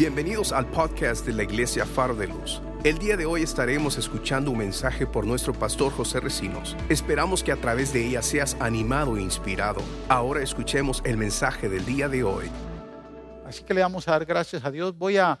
Bienvenidos 0.00 0.52
al 0.52 0.66
podcast 0.66 1.26
de 1.26 1.34
la 1.34 1.42
Iglesia 1.42 1.84
Faro 1.84 2.14
de 2.14 2.26
Luz. 2.26 2.62
El 2.84 2.96
día 2.96 3.18
de 3.18 3.26
hoy 3.26 3.42
estaremos 3.42 3.98
escuchando 3.98 4.50
un 4.50 4.56
mensaje 4.56 5.06
por 5.06 5.26
nuestro 5.26 5.52
pastor 5.52 5.92
José 5.92 6.20
Recinos. 6.20 6.74
Esperamos 6.88 7.44
que 7.44 7.52
a 7.52 7.56
través 7.56 7.92
de 7.92 8.06
ella 8.06 8.22
seas 8.22 8.56
animado 8.60 9.18
e 9.18 9.20
inspirado. 9.20 9.82
Ahora 10.08 10.42
escuchemos 10.42 11.02
el 11.04 11.18
mensaje 11.18 11.68
del 11.68 11.84
día 11.84 12.08
de 12.08 12.24
hoy. 12.24 12.46
Así 13.44 13.62
que 13.62 13.74
le 13.74 13.82
vamos 13.82 14.08
a 14.08 14.12
dar 14.12 14.24
gracias 14.24 14.64
a 14.64 14.70
Dios. 14.70 14.96
Voy 14.96 15.18
a 15.18 15.38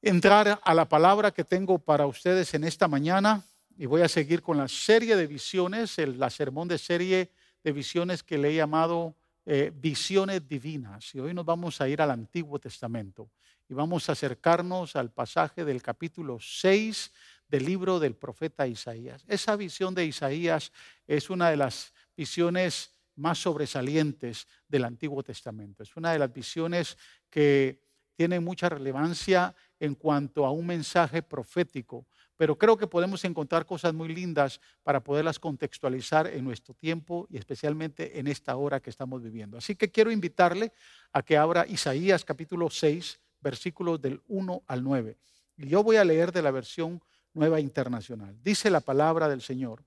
entrar 0.00 0.60
a 0.62 0.72
la 0.72 0.88
palabra 0.88 1.32
que 1.32 1.42
tengo 1.42 1.80
para 1.80 2.06
ustedes 2.06 2.54
en 2.54 2.62
esta 2.62 2.86
mañana 2.86 3.42
y 3.76 3.86
voy 3.86 4.02
a 4.02 4.08
seguir 4.08 4.40
con 4.40 4.56
la 4.56 4.68
serie 4.68 5.16
de 5.16 5.26
visiones, 5.26 5.98
el, 5.98 6.16
la 6.16 6.30
sermón 6.30 6.68
de 6.68 6.78
serie 6.78 7.32
de 7.64 7.72
visiones 7.72 8.22
que 8.22 8.38
le 8.38 8.50
he 8.50 8.54
llamado 8.54 9.16
eh, 9.44 9.72
visiones 9.74 10.46
divinas. 10.46 11.12
Y 11.12 11.18
hoy 11.18 11.34
nos 11.34 11.44
vamos 11.44 11.80
a 11.80 11.88
ir 11.88 12.00
al 12.00 12.12
Antiguo 12.12 12.60
Testamento 12.60 13.32
y 13.68 13.74
vamos 13.74 14.08
a 14.08 14.12
acercarnos 14.12 14.96
al 14.96 15.10
pasaje 15.10 15.64
del 15.64 15.82
capítulo 15.82 16.38
6 16.40 17.12
del 17.48 17.64
libro 17.64 17.98
del 17.98 18.14
profeta 18.14 18.66
Isaías. 18.66 19.24
Esa 19.28 19.56
visión 19.56 19.94
de 19.94 20.04
Isaías 20.04 20.72
es 21.06 21.30
una 21.30 21.50
de 21.50 21.56
las 21.56 21.92
visiones 22.16 22.90
más 23.16 23.38
sobresalientes 23.38 24.46
del 24.68 24.84
Antiguo 24.84 25.22
Testamento. 25.22 25.82
Es 25.82 25.96
una 25.96 26.12
de 26.12 26.18
las 26.18 26.32
visiones 26.32 26.98
que 27.30 27.80
tiene 28.16 28.40
mucha 28.40 28.68
relevancia 28.68 29.54
en 29.80 29.94
cuanto 29.94 30.46
a 30.46 30.50
un 30.50 30.66
mensaje 30.66 31.22
profético, 31.22 32.06
pero 32.36 32.56
creo 32.56 32.76
que 32.76 32.86
podemos 32.86 33.24
encontrar 33.24 33.66
cosas 33.66 33.94
muy 33.94 34.08
lindas 34.08 34.60
para 34.82 35.02
poderlas 35.02 35.38
contextualizar 35.38 36.26
en 36.26 36.44
nuestro 36.44 36.74
tiempo 36.74 37.26
y 37.30 37.38
especialmente 37.38 38.18
en 38.18 38.26
esta 38.26 38.56
hora 38.56 38.80
que 38.80 38.90
estamos 38.90 39.22
viviendo. 39.22 39.58
Así 39.58 39.76
que 39.76 39.90
quiero 39.90 40.10
invitarle 40.10 40.72
a 41.12 41.22
que 41.22 41.36
abra 41.36 41.66
Isaías 41.66 42.24
capítulo 42.24 42.70
6, 42.70 43.20
versículos 43.44 44.02
del 44.02 44.20
1 44.26 44.64
al 44.66 44.82
9. 44.82 45.16
Y 45.58 45.68
yo 45.68 45.84
voy 45.84 45.96
a 45.96 46.04
leer 46.04 46.32
de 46.32 46.42
la 46.42 46.50
versión 46.50 47.00
nueva 47.34 47.60
internacional. 47.60 48.36
Dice 48.42 48.70
la 48.70 48.80
palabra 48.80 49.28
del 49.28 49.42
Señor. 49.42 49.84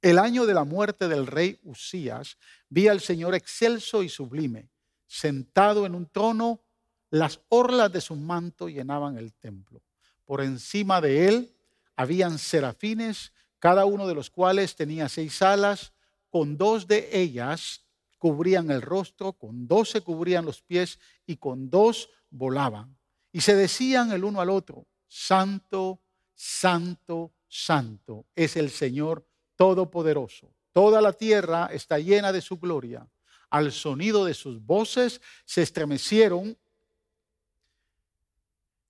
El 0.00 0.18
año 0.18 0.46
de 0.46 0.54
la 0.54 0.64
muerte 0.64 1.08
del 1.08 1.26
rey 1.26 1.58
Usías, 1.64 2.38
vi 2.70 2.88
al 2.88 3.00
Señor 3.00 3.34
excelso 3.34 4.02
y 4.02 4.08
sublime, 4.08 4.68
sentado 5.06 5.84
en 5.84 5.94
un 5.94 6.06
trono, 6.06 6.60
las 7.10 7.40
orlas 7.48 7.92
de 7.92 8.00
su 8.00 8.14
manto 8.14 8.68
llenaban 8.68 9.18
el 9.18 9.32
templo. 9.32 9.82
Por 10.24 10.42
encima 10.42 11.00
de 11.00 11.28
él 11.28 11.52
habían 11.96 12.38
serafines, 12.38 13.32
cada 13.58 13.84
uno 13.84 14.06
de 14.06 14.14
los 14.14 14.30
cuales 14.30 14.76
tenía 14.76 15.08
seis 15.08 15.42
alas, 15.42 15.92
con 16.30 16.56
dos 16.56 16.86
de 16.86 17.08
ellas 17.12 17.82
cubrían 18.18 18.70
el 18.70 18.82
rostro, 18.82 19.32
con 19.32 19.66
dos 19.66 19.90
se 19.90 20.02
cubrían 20.02 20.44
los 20.44 20.62
pies 20.62 20.98
y 21.26 21.36
con 21.36 21.70
dos 21.70 22.10
volaban. 22.36 22.96
Y 23.32 23.40
se 23.40 23.54
decían 23.54 24.12
el 24.12 24.24
uno 24.24 24.40
al 24.40 24.50
otro, 24.50 24.86
Santo, 25.06 26.00
Santo, 26.34 27.32
Santo 27.48 28.26
es 28.34 28.56
el 28.56 28.70
Señor 28.70 29.26
Todopoderoso. 29.56 30.52
Toda 30.72 31.00
la 31.00 31.12
tierra 31.12 31.70
está 31.72 31.98
llena 31.98 32.32
de 32.32 32.42
su 32.42 32.58
gloria. 32.58 33.08
Al 33.48 33.72
sonido 33.72 34.24
de 34.24 34.34
sus 34.34 34.64
voces 34.64 35.20
se 35.44 35.62
estremecieron 35.62 36.56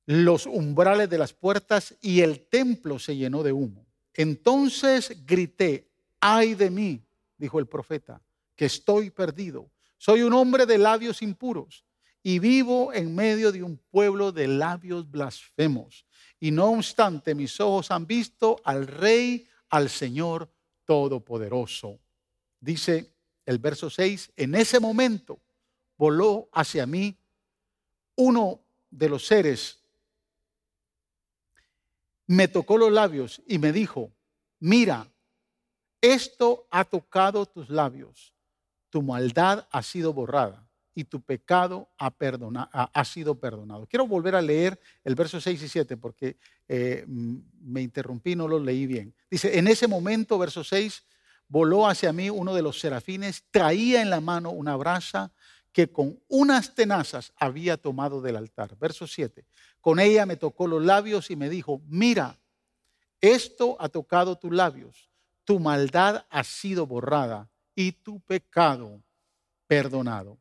los 0.06 0.46
umbrales 0.46 1.08
de 1.08 1.18
las 1.18 1.32
puertas 1.32 1.94
y 2.00 2.22
el 2.22 2.46
templo 2.48 2.98
se 2.98 3.16
llenó 3.16 3.42
de 3.42 3.52
humo. 3.52 3.86
Entonces 4.14 5.24
grité, 5.26 5.88
ay 6.20 6.54
de 6.54 6.70
mí, 6.70 7.04
dijo 7.36 7.58
el 7.58 7.66
profeta, 7.66 8.20
que 8.54 8.64
estoy 8.66 9.10
perdido. 9.10 9.70
Soy 9.98 10.22
un 10.22 10.32
hombre 10.32 10.66
de 10.66 10.78
labios 10.78 11.22
impuros 11.22 11.85
y 12.28 12.40
vivo 12.40 12.92
en 12.92 13.14
medio 13.14 13.52
de 13.52 13.62
un 13.62 13.76
pueblo 13.76 14.32
de 14.32 14.48
labios 14.48 15.08
blasfemos. 15.08 16.04
Y 16.40 16.50
no 16.50 16.72
obstante, 16.72 17.36
mis 17.36 17.60
ojos 17.60 17.92
han 17.92 18.04
visto 18.04 18.60
al 18.64 18.88
Rey, 18.88 19.46
al 19.68 19.88
Señor 19.88 20.50
Todopoderoso. 20.84 22.00
Dice 22.58 23.14
el 23.44 23.58
verso 23.60 23.88
6, 23.88 24.32
en 24.34 24.56
ese 24.56 24.80
momento 24.80 25.38
voló 25.96 26.48
hacia 26.52 26.84
mí 26.84 27.16
uno 28.16 28.60
de 28.90 29.08
los 29.08 29.24
seres, 29.24 29.78
me 32.26 32.48
tocó 32.48 32.76
los 32.76 32.90
labios 32.90 33.40
y 33.46 33.58
me 33.58 33.70
dijo, 33.70 34.10
mira, 34.58 35.08
esto 36.00 36.66
ha 36.72 36.84
tocado 36.84 37.46
tus 37.46 37.70
labios, 37.70 38.34
tu 38.90 39.00
maldad 39.00 39.68
ha 39.70 39.80
sido 39.84 40.12
borrada 40.12 40.65
y 40.96 41.04
tu 41.04 41.20
pecado 41.20 41.90
ha, 41.98 43.04
sido 43.04 43.38
perdonado. 43.38 43.86
Quiero 43.86 44.06
volver 44.06 44.34
a 44.34 44.40
leer 44.40 44.80
el 45.04 45.14
verso 45.14 45.38
6 45.38 45.62
y 45.62 45.68
7 45.68 45.98
porque 45.98 46.38
eh, 46.66 47.04
me 47.06 47.82
interrumpí, 47.82 48.34
no 48.34 48.48
lo 48.48 48.58
leí 48.58 48.86
bien. 48.86 49.14
Dice, 49.30 49.58
en 49.58 49.68
ese 49.68 49.86
momento, 49.86 50.38
verso 50.38 50.64
6, 50.64 51.04
voló 51.48 51.86
hacia 51.86 52.14
mí 52.14 52.30
uno 52.30 52.54
de 52.54 52.62
los 52.62 52.80
serafines, 52.80 53.44
traía 53.50 54.00
en 54.00 54.08
la 54.08 54.22
mano 54.22 54.52
una 54.52 54.74
brasa 54.74 55.30
que 55.70 55.92
con 55.92 56.18
unas 56.28 56.74
tenazas 56.74 57.30
había 57.36 57.76
tomado 57.76 58.22
del 58.22 58.36
altar. 58.36 58.74
Verso 58.78 59.06
7, 59.06 59.44
con 59.82 60.00
ella 60.00 60.24
me 60.24 60.36
tocó 60.36 60.66
los 60.66 60.82
labios 60.82 61.30
y 61.30 61.36
me 61.36 61.50
dijo, 61.50 61.82
mira, 61.88 62.38
esto 63.20 63.76
ha 63.80 63.90
tocado 63.90 64.38
tus 64.38 64.50
labios, 64.50 65.10
tu 65.44 65.60
maldad 65.60 66.24
ha 66.30 66.42
sido 66.42 66.86
borrada 66.86 67.50
y 67.74 67.92
tu 67.92 68.18
pecado 68.20 69.02
perdonado 69.66 70.38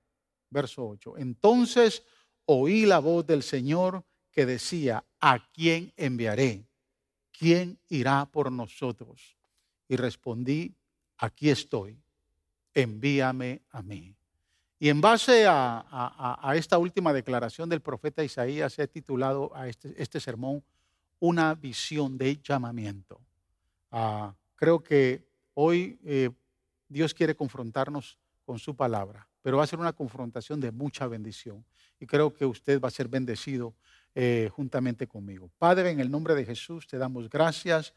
verso 0.49 0.87
8. 0.87 1.17
Entonces 1.17 2.03
oí 2.45 2.85
la 2.85 2.99
voz 2.99 3.25
del 3.25 3.43
Señor 3.43 4.03
que 4.31 4.45
decía, 4.45 5.03
¿a 5.19 5.39
quién 5.51 5.93
enviaré? 5.95 6.65
¿Quién 7.31 7.79
irá 7.89 8.25
por 8.25 8.51
nosotros? 8.51 9.37
Y 9.87 9.95
respondí, 9.95 10.75
aquí 11.17 11.49
estoy, 11.49 11.97
envíame 12.73 13.61
a 13.69 13.81
mí. 13.81 14.15
Y 14.77 14.89
en 14.89 14.99
base 14.99 15.45
a, 15.47 16.53
esta 16.55 16.77
última 16.77 17.13
declaración 17.13 17.69
del 17.69 17.81
profeta 17.81 18.23
Isaías, 18.23 18.77
he 18.77 18.87
titulado 18.87 19.55
a 19.55 19.67
este, 19.67 19.93
este 20.01 20.19
sermón 20.19 20.63
Una 21.19 21.55
visión 21.55 22.17
de 22.17 22.37
llamamiento. 22.41 23.21
Ah, 23.89 24.35
creo 24.55 24.83
que 24.83 25.25
hoy 25.53 25.97
eh, 26.03 26.29
Dios 26.89 27.13
quiere 27.13 27.35
confrontarnos 27.35 28.19
con 28.45 28.59
su 28.59 28.75
palabra 28.75 29.27
pero 29.45 29.57
va 29.57 29.63
a 29.63 29.67
ser 29.67 29.77
una 29.77 29.93
confrontación 29.93 30.59
de 30.59 30.71
mucha 30.71 31.05
bendición. 31.05 31.63
Y 31.99 32.07
creo 32.07 32.33
que 32.33 32.47
usted 32.47 32.81
va 32.81 32.87
a 32.87 32.91
ser 32.91 33.07
bendecido 33.07 33.75
eh, 34.15 34.49
juntamente 34.51 35.05
conmigo. 35.05 35.51
Padre, 35.59 35.91
en 35.91 35.99
el 35.99 36.09
nombre 36.09 36.33
de 36.33 36.45
Jesús 36.45 36.87
te 36.87 36.97
damos 36.97 37.29
gracias 37.29 37.93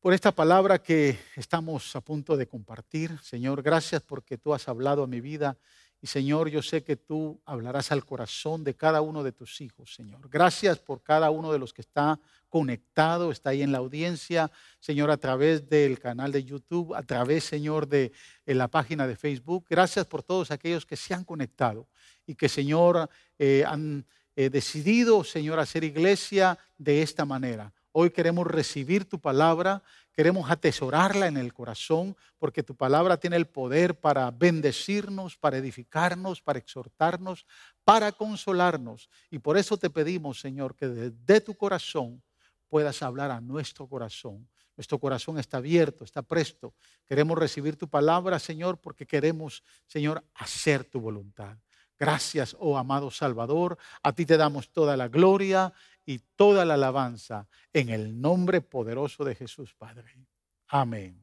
por 0.00 0.12
esta 0.12 0.32
palabra 0.32 0.82
que 0.82 1.16
estamos 1.36 1.94
a 1.94 2.00
punto 2.00 2.36
de 2.36 2.48
compartir. 2.48 3.16
Señor, 3.22 3.62
gracias 3.62 4.02
porque 4.02 4.36
tú 4.36 4.52
has 4.52 4.66
hablado 4.66 5.04
a 5.04 5.06
mi 5.06 5.20
vida 5.20 5.56
y 6.04 6.08
Señor, 6.08 6.48
yo 6.48 6.62
sé 6.62 6.82
que 6.82 6.96
tú 6.96 7.40
hablarás 7.44 7.92
al 7.92 8.04
corazón 8.04 8.64
de 8.64 8.74
cada 8.74 9.00
uno 9.00 9.22
de 9.22 9.30
tus 9.30 9.60
hijos, 9.60 9.94
Señor. 9.94 10.28
Gracias 10.28 10.80
por 10.80 11.00
cada 11.00 11.30
uno 11.30 11.52
de 11.52 11.60
los 11.60 11.72
que 11.72 11.82
está 11.82 12.18
conectado, 12.48 13.30
está 13.30 13.50
ahí 13.50 13.62
en 13.62 13.70
la 13.70 13.78
audiencia, 13.78 14.50
Señor, 14.80 15.12
a 15.12 15.16
través 15.16 15.68
del 15.68 16.00
canal 16.00 16.32
de 16.32 16.42
YouTube, 16.42 16.92
a 16.92 17.04
través, 17.04 17.44
Señor, 17.44 17.86
de 17.86 18.10
la 18.46 18.66
página 18.66 19.06
de 19.06 19.14
Facebook. 19.14 19.64
Gracias 19.70 20.04
por 20.04 20.24
todos 20.24 20.50
aquellos 20.50 20.84
que 20.84 20.96
se 20.96 21.14
han 21.14 21.22
conectado 21.22 21.86
y 22.26 22.34
que, 22.34 22.48
Señor, 22.48 23.08
eh, 23.38 23.62
han 23.64 24.04
eh, 24.34 24.50
decidido, 24.50 25.22
Señor, 25.22 25.60
hacer 25.60 25.84
iglesia 25.84 26.58
de 26.78 27.02
esta 27.02 27.24
manera. 27.24 27.72
Hoy 27.94 28.10
queremos 28.10 28.46
recibir 28.46 29.06
tu 29.06 29.20
palabra, 29.20 29.82
queremos 30.12 30.50
atesorarla 30.50 31.26
en 31.26 31.36
el 31.36 31.52
corazón, 31.52 32.16
porque 32.38 32.62
tu 32.62 32.74
palabra 32.74 33.18
tiene 33.18 33.36
el 33.36 33.46
poder 33.46 34.00
para 34.00 34.30
bendecirnos, 34.30 35.36
para 35.36 35.58
edificarnos, 35.58 36.40
para 36.40 36.58
exhortarnos, 36.58 37.44
para 37.84 38.10
consolarnos. 38.12 39.10
Y 39.30 39.40
por 39.40 39.58
eso 39.58 39.76
te 39.76 39.90
pedimos, 39.90 40.40
Señor, 40.40 40.74
que 40.74 40.88
desde 40.88 41.40
tu 41.42 41.54
corazón 41.54 42.22
puedas 42.68 43.02
hablar 43.02 43.30
a 43.30 43.42
nuestro 43.42 43.86
corazón. 43.86 44.48
Nuestro 44.74 44.98
corazón 44.98 45.38
está 45.38 45.58
abierto, 45.58 46.04
está 46.04 46.22
presto. 46.22 46.72
Queremos 47.04 47.36
recibir 47.36 47.76
tu 47.76 47.88
palabra, 47.88 48.38
Señor, 48.38 48.78
porque 48.78 49.06
queremos, 49.06 49.62
Señor, 49.86 50.24
hacer 50.34 50.84
tu 50.84 50.98
voluntad. 50.98 51.58
Gracias, 51.98 52.56
oh 52.58 52.78
amado 52.78 53.10
Salvador. 53.10 53.78
A 54.02 54.12
ti 54.12 54.26
te 54.26 54.36
damos 54.36 54.72
toda 54.72 54.96
la 54.96 55.06
gloria 55.06 55.72
y 56.04 56.18
toda 56.36 56.64
la 56.64 56.74
alabanza 56.74 57.48
en 57.72 57.88
el 57.88 58.20
nombre 58.20 58.60
poderoso 58.60 59.24
de 59.24 59.34
Jesús, 59.34 59.74
Padre. 59.74 60.26
Amén 60.68 61.20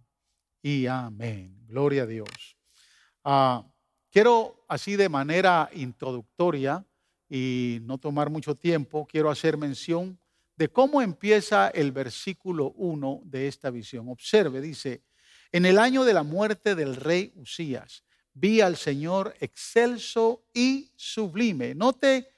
y 0.62 0.88
amén. 0.88 1.66
Gloria 1.68 2.04
a 2.04 2.06
Dios. 2.06 2.58
Ah, 3.24 3.66
quiero 4.10 4.66
así 4.68 4.96
de 4.96 5.10
manera 5.10 5.70
introductoria 5.74 6.86
y 7.30 7.80
no 7.84 7.98
tomar 7.98 8.30
mucho 8.30 8.56
tiempo, 8.56 9.06
quiero 9.06 9.30
hacer 9.30 9.58
mención 9.58 10.20
de 10.56 10.68
cómo 10.68 11.02
empieza 11.02 11.70
el 11.70 11.92
versículo 11.92 12.72
1 12.76 13.22
de 13.24 13.48
esta 13.48 13.70
visión. 13.70 14.10
Observe, 14.10 14.60
dice, 14.62 15.04
en 15.52 15.66
el 15.66 15.80
año 15.80 16.04
de 16.04 16.14
la 16.14 16.24
muerte 16.24 16.76
del 16.76 16.96
rey 16.96 17.32
Usías, 17.36 18.04
vi 18.34 18.62
al 18.62 18.76
Señor 18.78 19.36
excelso 19.40 20.44
y 20.54 20.92
sublime. 20.96 21.76
Note 21.76 22.30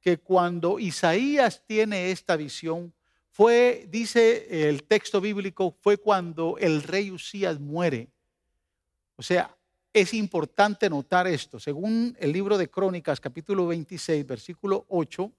que 0.00 0.18
cuando 0.18 0.78
Isaías 0.78 1.62
tiene 1.66 2.10
esta 2.10 2.36
visión, 2.36 2.92
fue, 3.30 3.86
dice 3.88 4.68
el 4.68 4.82
texto 4.84 5.20
bíblico, 5.20 5.76
fue 5.80 5.96
cuando 5.96 6.56
el 6.58 6.82
rey 6.82 7.10
Usías 7.10 7.60
muere. 7.60 8.08
O 9.16 9.22
sea, 9.22 9.56
es 9.92 10.14
importante 10.14 10.90
notar 10.90 11.26
esto. 11.26 11.60
Según 11.60 12.16
el 12.20 12.32
libro 12.32 12.58
de 12.58 12.68
Crónicas, 12.68 13.20
capítulo 13.20 13.66
26, 13.66 14.26
versículo 14.26 14.86
8, 14.88 15.32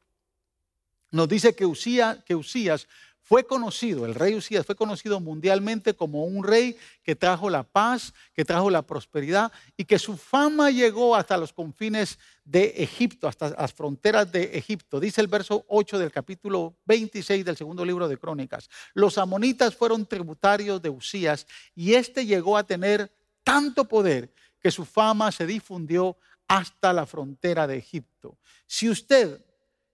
nos 1.12 1.28
dice 1.28 1.56
que 1.56 1.66
Usías, 1.66 2.24
que 2.24 2.36
Usías 2.36 2.88
fue 3.30 3.44
conocido, 3.44 4.08
el 4.08 4.16
rey 4.16 4.34
Usías 4.34 4.66
fue 4.66 4.76
conocido 4.76 5.20
mundialmente 5.20 5.94
como 5.94 6.24
un 6.24 6.44
rey 6.44 6.76
que 7.04 7.16
trajo 7.16 7.48
la 7.52 7.62
paz, 7.62 8.12
que 8.34 8.44
trajo 8.44 8.72
la 8.72 8.82
prosperidad 8.82 9.52
y 9.78 9.86
que 9.86 10.00
su 10.00 10.18
fama 10.18 10.72
llegó 10.72 11.16
hasta 11.16 11.38
los 11.38 11.54
confines 11.54 12.18
de 12.44 12.74
Egipto, 12.78 13.28
hasta 13.28 13.52
las 13.52 13.72
fronteras 13.72 14.32
de 14.32 14.58
Egipto. 14.58 15.00
Dice 15.00 15.22
el 15.22 15.28
verso 15.28 15.64
8 15.68 16.00
del 16.00 16.12
capítulo 16.12 16.74
26 16.86 17.46
del 17.46 17.56
segundo 17.56 17.86
libro 17.86 18.08
de 18.08 18.18
Crónicas. 18.18 18.68
Los 18.96 19.20
amonitas 19.20 19.76
fueron 19.76 20.08
tributarios 20.08 20.82
de 20.82 20.90
Usías 20.90 21.46
y 21.76 21.94
éste 21.94 22.26
llegó 22.26 22.58
a 22.58 22.64
tener 22.64 23.14
tanto 23.44 23.86
poder 23.86 24.34
que 24.60 24.72
su 24.72 24.86
fama 24.86 25.32
se 25.32 25.46
difundió 25.46 26.18
hasta 26.48 26.94
la 26.94 27.06
frontera 27.06 27.68
de 27.68 27.78
Egipto. 27.78 28.40
Si 28.66 28.90
usted 28.90 29.40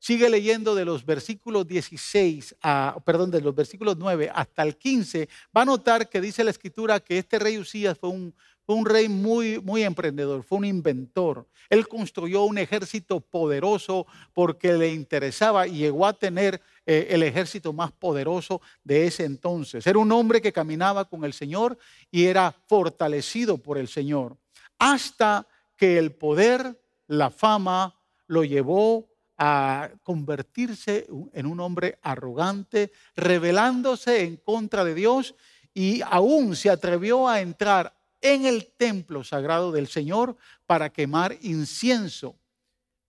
sigue 0.05 0.29
leyendo 0.29 0.75
de 0.75 0.85
los 0.85 1.03
versículos 1.03 1.65
16 1.65 2.57
a, 2.61 2.95
perdón, 3.03 3.31
de 3.31 3.41
los 3.41 3.55
versículos 3.55 3.97
9 3.97 4.29
hasta 4.31 4.61
el 4.61 4.77
15, 4.77 5.27
va 5.45 5.63
a 5.63 5.65
notar 5.65 6.09
que 6.09 6.21
dice 6.21 6.43
la 6.43 6.51
escritura 6.51 6.99
que 6.99 7.17
este 7.17 7.39
rey 7.39 7.57
Usías 7.57 7.97
fue 7.97 8.11
un, 8.11 8.85
rey 8.85 9.09
muy, 9.09 9.59
muy 9.61 9.81
emprendedor, 9.81 10.43
fue 10.43 10.59
un 10.59 10.65
inventor. 10.65 11.47
Él 11.71 11.87
construyó 11.87 12.43
un 12.43 12.59
ejército 12.59 13.19
poderoso 13.19 14.05
porque 14.35 14.73
le 14.73 14.93
interesaba 14.93 15.65
y 15.65 15.77
llegó 15.77 16.05
a 16.05 16.13
tener 16.13 16.61
eh, 16.85 17.07
el 17.09 17.23
ejército 17.23 17.73
más 17.73 17.91
poderoso 17.91 18.61
de 18.83 19.07
ese 19.07 19.25
entonces. 19.25 19.87
Era 19.87 19.97
un 19.97 20.11
hombre 20.11 20.39
que 20.39 20.53
caminaba 20.53 21.05
con 21.05 21.25
el 21.25 21.33
Señor 21.33 21.79
y 22.11 22.25
era 22.25 22.55
fortalecido 22.67 23.57
por 23.57 23.79
el 23.79 23.87
Señor. 23.87 24.37
Hasta 24.77 25.47
que 25.75 25.97
el 25.97 26.11
poder, 26.11 26.79
la 27.07 27.31
fama, 27.31 27.99
lo 28.27 28.43
llevó 28.43 29.14
a 29.37 29.89
convertirse 30.03 31.07
en 31.33 31.45
un 31.45 31.59
hombre 31.59 31.99
arrogante, 32.01 32.91
rebelándose 33.15 34.21
en 34.21 34.37
contra 34.37 34.83
de 34.83 34.95
Dios 34.95 35.35
y 35.73 36.01
aún 36.01 36.55
se 36.55 36.69
atrevió 36.69 37.27
a 37.27 37.41
entrar 37.41 37.93
en 38.21 38.45
el 38.45 38.67
templo 38.67 39.23
sagrado 39.23 39.71
del 39.71 39.87
Señor 39.87 40.37
para 40.65 40.89
quemar 40.89 41.37
incienso. 41.41 42.35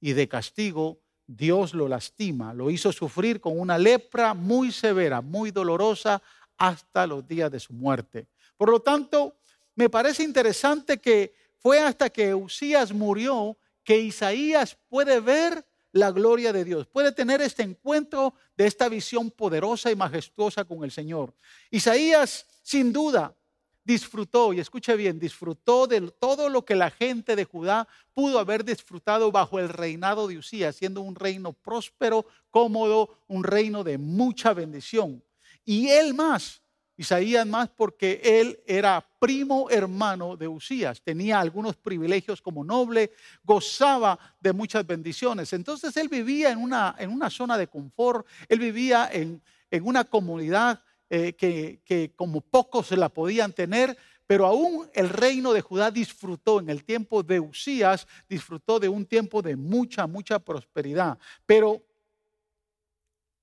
Y 0.00 0.12
de 0.12 0.28
castigo 0.28 0.98
Dios 1.26 1.74
lo 1.74 1.88
lastima, 1.88 2.54
lo 2.54 2.70
hizo 2.70 2.92
sufrir 2.92 3.40
con 3.40 3.58
una 3.58 3.78
lepra 3.78 4.34
muy 4.34 4.72
severa, 4.72 5.20
muy 5.20 5.50
dolorosa, 5.50 6.22
hasta 6.58 7.06
los 7.06 7.26
días 7.26 7.50
de 7.50 7.60
su 7.60 7.72
muerte. 7.72 8.26
Por 8.56 8.70
lo 8.70 8.80
tanto, 8.80 9.36
me 9.74 9.90
parece 9.90 10.22
interesante 10.22 10.98
que 10.98 11.34
fue 11.58 11.80
hasta 11.80 12.08
que 12.10 12.34
Usías 12.34 12.92
murió 12.92 13.58
que 13.84 13.98
Isaías 13.98 14.76
puede 14.88 15.20
ver 15.20 15.64
la 15.96 16.12
gloria 16.12 16.52
de 16.52 16.64
Dios, 16.64 16.86
puede 16.86 17.12
tener 17.12 17.40
este 17.40 17.62
encuentro 17.62 18.34
de 18.56 18.66
esta 18.66 18.88
visión 18.88 19.30
poderosa 19.30 19.90
y 19.90 19.96
majestuosa 19.96 20.64
con 20.64 20.84
el 20.84 20.90
Señor. 20.90 21.34
Isaías, 21.70 22.46
sin 22.62 22.92
duda, 22.92 23.34
disfrutó, 23.82 24.52
y 24.52 24.60
escuche 24.60 24.96
bien, 24.96 25.18
disfrutó 25.18 25.86
de 25.86 26.00
todo 26.10 26.48
lo 26.48 26.64
que 26.64 26.74
la 26.74 26.90
gente 26.90 27.36
de 27.36 27.44
Judá 27.44 27.88
pudo 28.12 28.38
haber 28.38 28.64
disfrutado 28.64 29.30
bajo 29.30 29.58
el 29.58 29.68
reinado 29.68 30.26
de 30.26 30.38
Usías, 30.38 30.76
siendo 30.76 31.00
un 31.00 31.14
reino 31.14 31.52
próspero, 31.52 32.26
cómodo, 32.50 33.16
un 33.28 33.44
reino 33.44 33.84
de 33.84 33.96
mucha 33.96 34.52
bendición. 34.52 35.22
Y 35.64 35.88
él 35.88 36.14
más, 36.14 36.60
Isaías 36.96 37.46
más 37.46 37.68
porque 37.68 38.20
él 38.24 38.58
era 38.66 39.06
primo 39.18 39.68
hermano 39.68 40.36
de 40.36 40.48
Usías, 40.48 41.02
tenía 41.02 41.40
algunos 41.40 41.76
privilegios 41.76 42.40
como 42.40 42.64
noble, 42.64 43.12
gozaba 43.44 44.18
de 44.40 44.52
muchas 44.52 44.86
bendiciones. 44.86 45.52
Entonces 45.52 45.94
él 45.98 46.08
vivía 46.08 46.50
en 46.50 46.58
una, 46.58 46.94
en 46.98 47.10
una 47.10 47.28
zona 47.28 47.58
de 47.58 47.66
confort, 47.66 48.26
él 48.48 48.60
vivía 48.60 49.10
en, 49.12 49.42
una 49.82 50.04
comunidad 50.04 50.80
eh, 51.10 51.34
que, 51.34 51.80
que 51.84 52.12
como 52.16 52.40
pocos 52.40 52.90
la 52.92 53.10
podían 53.10 53.52
tener, 53.52 53.96
pero 54.26 54.46
aún 54.46 54.88
el 54.94 55.10
reino 55.10 55.52
de 55.52 55.60
Judá 55.60 55.90
disfrutó 55.90 56.60
en 56.60 56.70
el 56.70 56.82
tiempo 56.82 57.22
de 57.22 57.40
Usías, 57.40 58.08
disfrutó 58.26 58.80
de 58.80 58.88
un 58.88 59.04
tiempo 59.04 59.42
de 59.42 59.54
mucha, 59.54 60.06
mucha 60.06 60.38
prosperidad. 60.38 61.18
Pero 61.44 61.82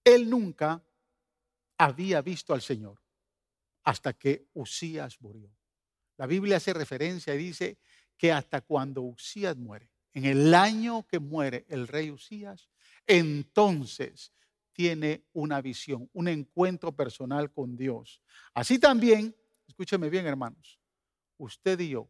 él 0.03 0.27
nunca 0.27 0.81
había 1.77 2.21
visto 2.21 2.53
al 2.53 2.61
Señor 2.61 3.02
hasta 3.83 4.13
que 4.13 4.47
Usías 4.53 5.21
murió. 5.21 5.49
La 6.17 6.27
Biblia 6.27 6.57
hace 6.57 6.73
referencia 6.73 7.33
y 7.35 7.37
dice 7.37 7.77
que 8.17 8.31
hasta 8.31 8.61
cuando 8.61 9.01
Usías 9.01 9.57
muere, 9.57 9.89
en 10.13 10.25
el 10.25 10.53
año 10.53 11.05
que 11.07 11.19
muere 11.19 11.65
el 11.69 11.87
rey 11.87 12.11
Usías, 12.11 12.69
entonces 13.07 14.31
tiene 14.71 15.25
una 15.33 15.61
visión, 15.61 16.09
un 16.13 16.27
encuentro 16.27 16.95
personal 16.95 17.51
con 17.51 17.75
Dios. 17.75 18.21
Así 18.53 18.79
también, 18.79 19.35
escúcheme 19.67 20.09
bien 20.09 20.25
hermanos, 20.25 20.79
usted 21.37 21.79
y 21.79 21.89
yo 21.89 22.09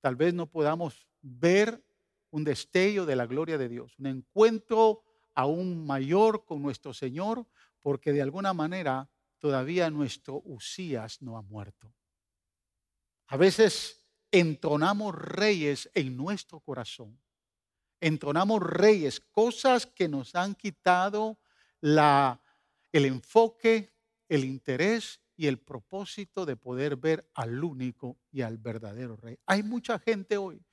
tal 0.00 0.16
vez 0.16 0.34
no 0.34 0.46
podamos 0.46 1.08
ver 1.22 1.82
un 2.30 2.44
destello 2.44 3.06
de 3.06 3.16
la 3.16 3.26
gloria 3.26 3.56
de 3.56 3.68
Dios, 3.68 3.98
un 3.98 4.06
encuentro 4.06 5.02
aún 5.34 5.86
mayor 5.86 6.44
con 6.44 6.60
nuestro 6.60 6.92
Señor, 6.92 7.46
porque 7.80 8.12
de 8.12 8.22
alguna 8.22 8.52
manera 8.52 9.08
todavía 9.44 9.90
nuestro 9.90 10.40
Usías 10.46 11.20
no 11.20 11.36
ha 11.36 11.42
muerto. 11.42 11.94
A 13.26 13.36
veces 13.36 14.02
entronamos 14.30 15.14
reyes 15.14 15.90
en 15.92 16.16
nuestro 16.16 16.60
corazón. 16.60 17.20
Entronamos 18.00 18.62
reyes, 18.62 19.20
cosas 19.20 19.84
que 19.84 20.08
nos 20.08 20.34
han 20.34 20.54
quitado 20.54 21.38
la, 21.82 22.40
el 22.90 23.04
enfoque, 23.04 23.92
el 24.30 24.46
interés 24.46 25.20
y 25.36 25.46
el 25.46 25.58
propósito 25.58 26.46
de 26.46 26.56
poder 26.56 26.96
ver 26.96 27.30
al 27.34 27.62
único 27.62 28.16
y 28.32 28.40
al 28.40 28.56
verdadero 28.56 29.14
rey. 29.14 29.36
Hay 29.44 29.62
mucha 29.62 29.98
gente 29.98 30.38
hoy 30.38 30.64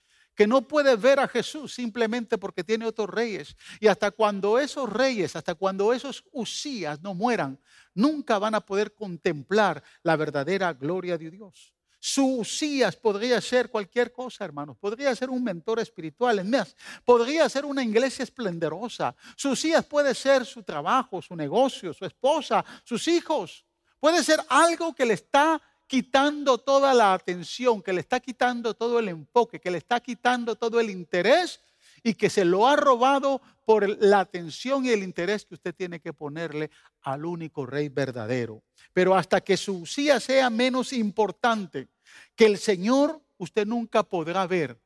que 0.42 0.48
no 0.48 0.64
puede 0.64 0.96
ver 0.96 1.20
a 1.20 1.28
Jesús 1.28 1.72
simplemente 1.72 2.36
porque 2.40 2.64
tiene 2.64 2.88
otros 2.88 3.08
reyes. 3.08 3.56
Y 3.80 3.86
hasta 3.86 4.10
cuando 4.10 4.58
esos 4.58 4.92
reyes, 4.92 5.36
hasta 5.36 5.54
cuando 5.54 5.94
esos 5.94 6.24
usías 6.32 7.00
no 7.04 7.14
mueran, 7.14 7.60
nunca 7.94 8.40
van 8.40 8.56
a 8.56 8.60
poder 8.60 8.96
contemplar 8.96 9.84
la 10.02 10.16
verdadera 10.16 10.74
gloria 10.74 11.16
de 11.16 11.30
Dios. 11.30 11.76
Su 12.00 12.38
Usías 12.38 12.96
podría 12.96 13.40
ser 13.40 13.70
cualquier 13.70 14.12
cosa, 14.12 14.44
hermanos. 14.44 14.78
Podría 14.80 15.16
ser 15.16 15.30
un 15.30 15.44
mentor 15.44 15.80
espiritual. 15.80 16.40
Es 16.40 16.46
más, 16.46 16.76
podría 17.06 17.48
ser 17.48 17.64
una 17.64 17.84
iglesia 17.84 18.24
esplendorosa. 18.24 19.16
Su 19.36 19.52
Usías 19.52 19.86
puede 19.86 20.16
ser 20.16 20.44
su 20.44 20.64
trabajo, 20.64 21.22
su 21.22 21.36
negocio, 21.36 21.94
su 21.94 22.04
esposa, 22.04 22.66
sus 22.84 23.08
hijos. 23.08 23.64
Puede 24.00 24.24
ser 24.24 24.40
algo 24.50 24.96
que 24.96 25.06
le 25.06 25.14
está 25.14 25.62
quitando 25.92 26.58
toda 26.58 26.94
la 26.94 27.14
atención, 27.14 27.82
que 27.82 27.92
le 27.92 28.00
está 28.00 28.22
quitando 28.22 28.74
todo 28.74 28.98
el 28.98 29.10
enfoque, 29.10 29.60
que 29.60 29.70
le 29.70 29.78
está 29.78 30.00
quitando 30.00 30.56
todo 30.56 30.80
el 30.80 30.90
interés 30.90 31.60
y 32.02 32.14
que 32.14 32.30
se 32.30 32.46
lo 32.46 32.66
ha 32.66 32.78
robado 32.78 33.42
por 33.66 34.02
la 34.02 34.22
atención 34.22 34.86
y 34.86 34.92
el 34.92 35.04
interés 35.04 35.44
que 35.44 35.56
usted 35.56 35.76
tiene 35.76 36.00
que 36.00 36.14
ponerle 36.14 36.72
al 37.02 37.26
único 37.26 37.66
rey 37.66 37.90
verdadero. 37.90 38.64
Pero 38.94 39.18
hasta 39.18 39.42
que 39.42 39.58
su 39.58 39.80
usía 39.80 40.22
sea 40.22 40.50
menos 40.50 40.94
importante 40.94 41.90
que 42.38 42.46
el 42.46 42.58
Señor, 42.58 43.22
usted 43.38 43.68
nunca 43.68 44.02
podrá 44.02 44.48
ver 44.48 44.80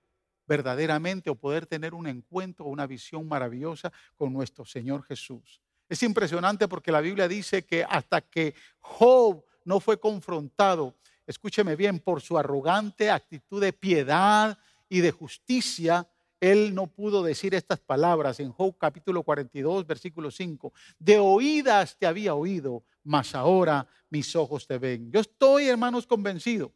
verdaderamente 0.47 1.29
o 1.29 1.35
poder 1.35 1.67
tener 1.67 1.93
un 1.93 2.07
encuentro, 2.07 2.65
una 2.65 2.88
visión 2.88 3.27
maravillosa 3.27 3.93
con 4.15 4.33
nuestro 4.33 4.65
Señor 4.65 5.03
Jesús. 5.03 5.62
Es 5.88 6.01
impresionante 6.01 6.67
porque 6.67 6.91
la 6.91 7.01
Biblia 7.01 7.27
dice 7.27 7.63
que 7.63 7.83
hasta 7.88 8.21
que 8.21 8.55
Job 8.79 9.45
no 9.65 9.79
fue 9.79 10.00
confrontado, 10.00 10.95
escúcheme 11.27 11.75
bien, 11.75 12.00
por 12.00 12.22
su 12.22 12.38
arrogante 12.38 13.12
actitud 13.12 13.60
de 13.60 13.74
piedad 13.74 14.57
y 14.88 15.01
de 15.01 15.12
justicia, 15.12 16.07
él 16.39 16.75
no 16.75 16.88
pudo 16.88 17.24
decir 17.24 17.55
estas 17.55 17.79
palabras 17.79 18.39
en 18.39 18.51
Job 18.51 18.77
capítulo 18.77 19.24
42, 19.24 19.88
versículo 19.88 20.29
5. 20.29 20.74
De 21.00 21.17
oídas 21.17 21.98
te 21.98 22.05
había 22.05 22.36
oído, 22.36 22.84
mas 23.03 23.34
ahora 23.34 23.88
mis 24.10 24.36
ojos 24.36 24.67
te 24.67 24.77
ven. 24.77 25.12
Yo 25.12 25.22
estoy, 25.22 25.67
hermanos, 25.67 26.05
convencido. 26.05 26.72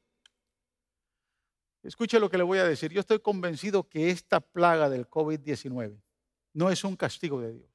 Escuche 1.83 2.19
lo 2.19 2.29
que 2.29 2.37
le 2.37 2.43
voy 2.43 2.57
a 2.57 2.63
decir. 2.63 2.91
Yo 2.91 2.99
estoy 2.99 3.19
convencido 3.19 3.87
que 3.87 4.09
esta 4.09 4.39
plaga 4.39 4.89
del 4.89 5.09
COVID-19 5.09 6.01
no 6.53 6.69
es 6.69 6.83
un 6.83 6.95
castigo 6.95 7.39
de 7.39 7.53
Dios. 7.53 7.69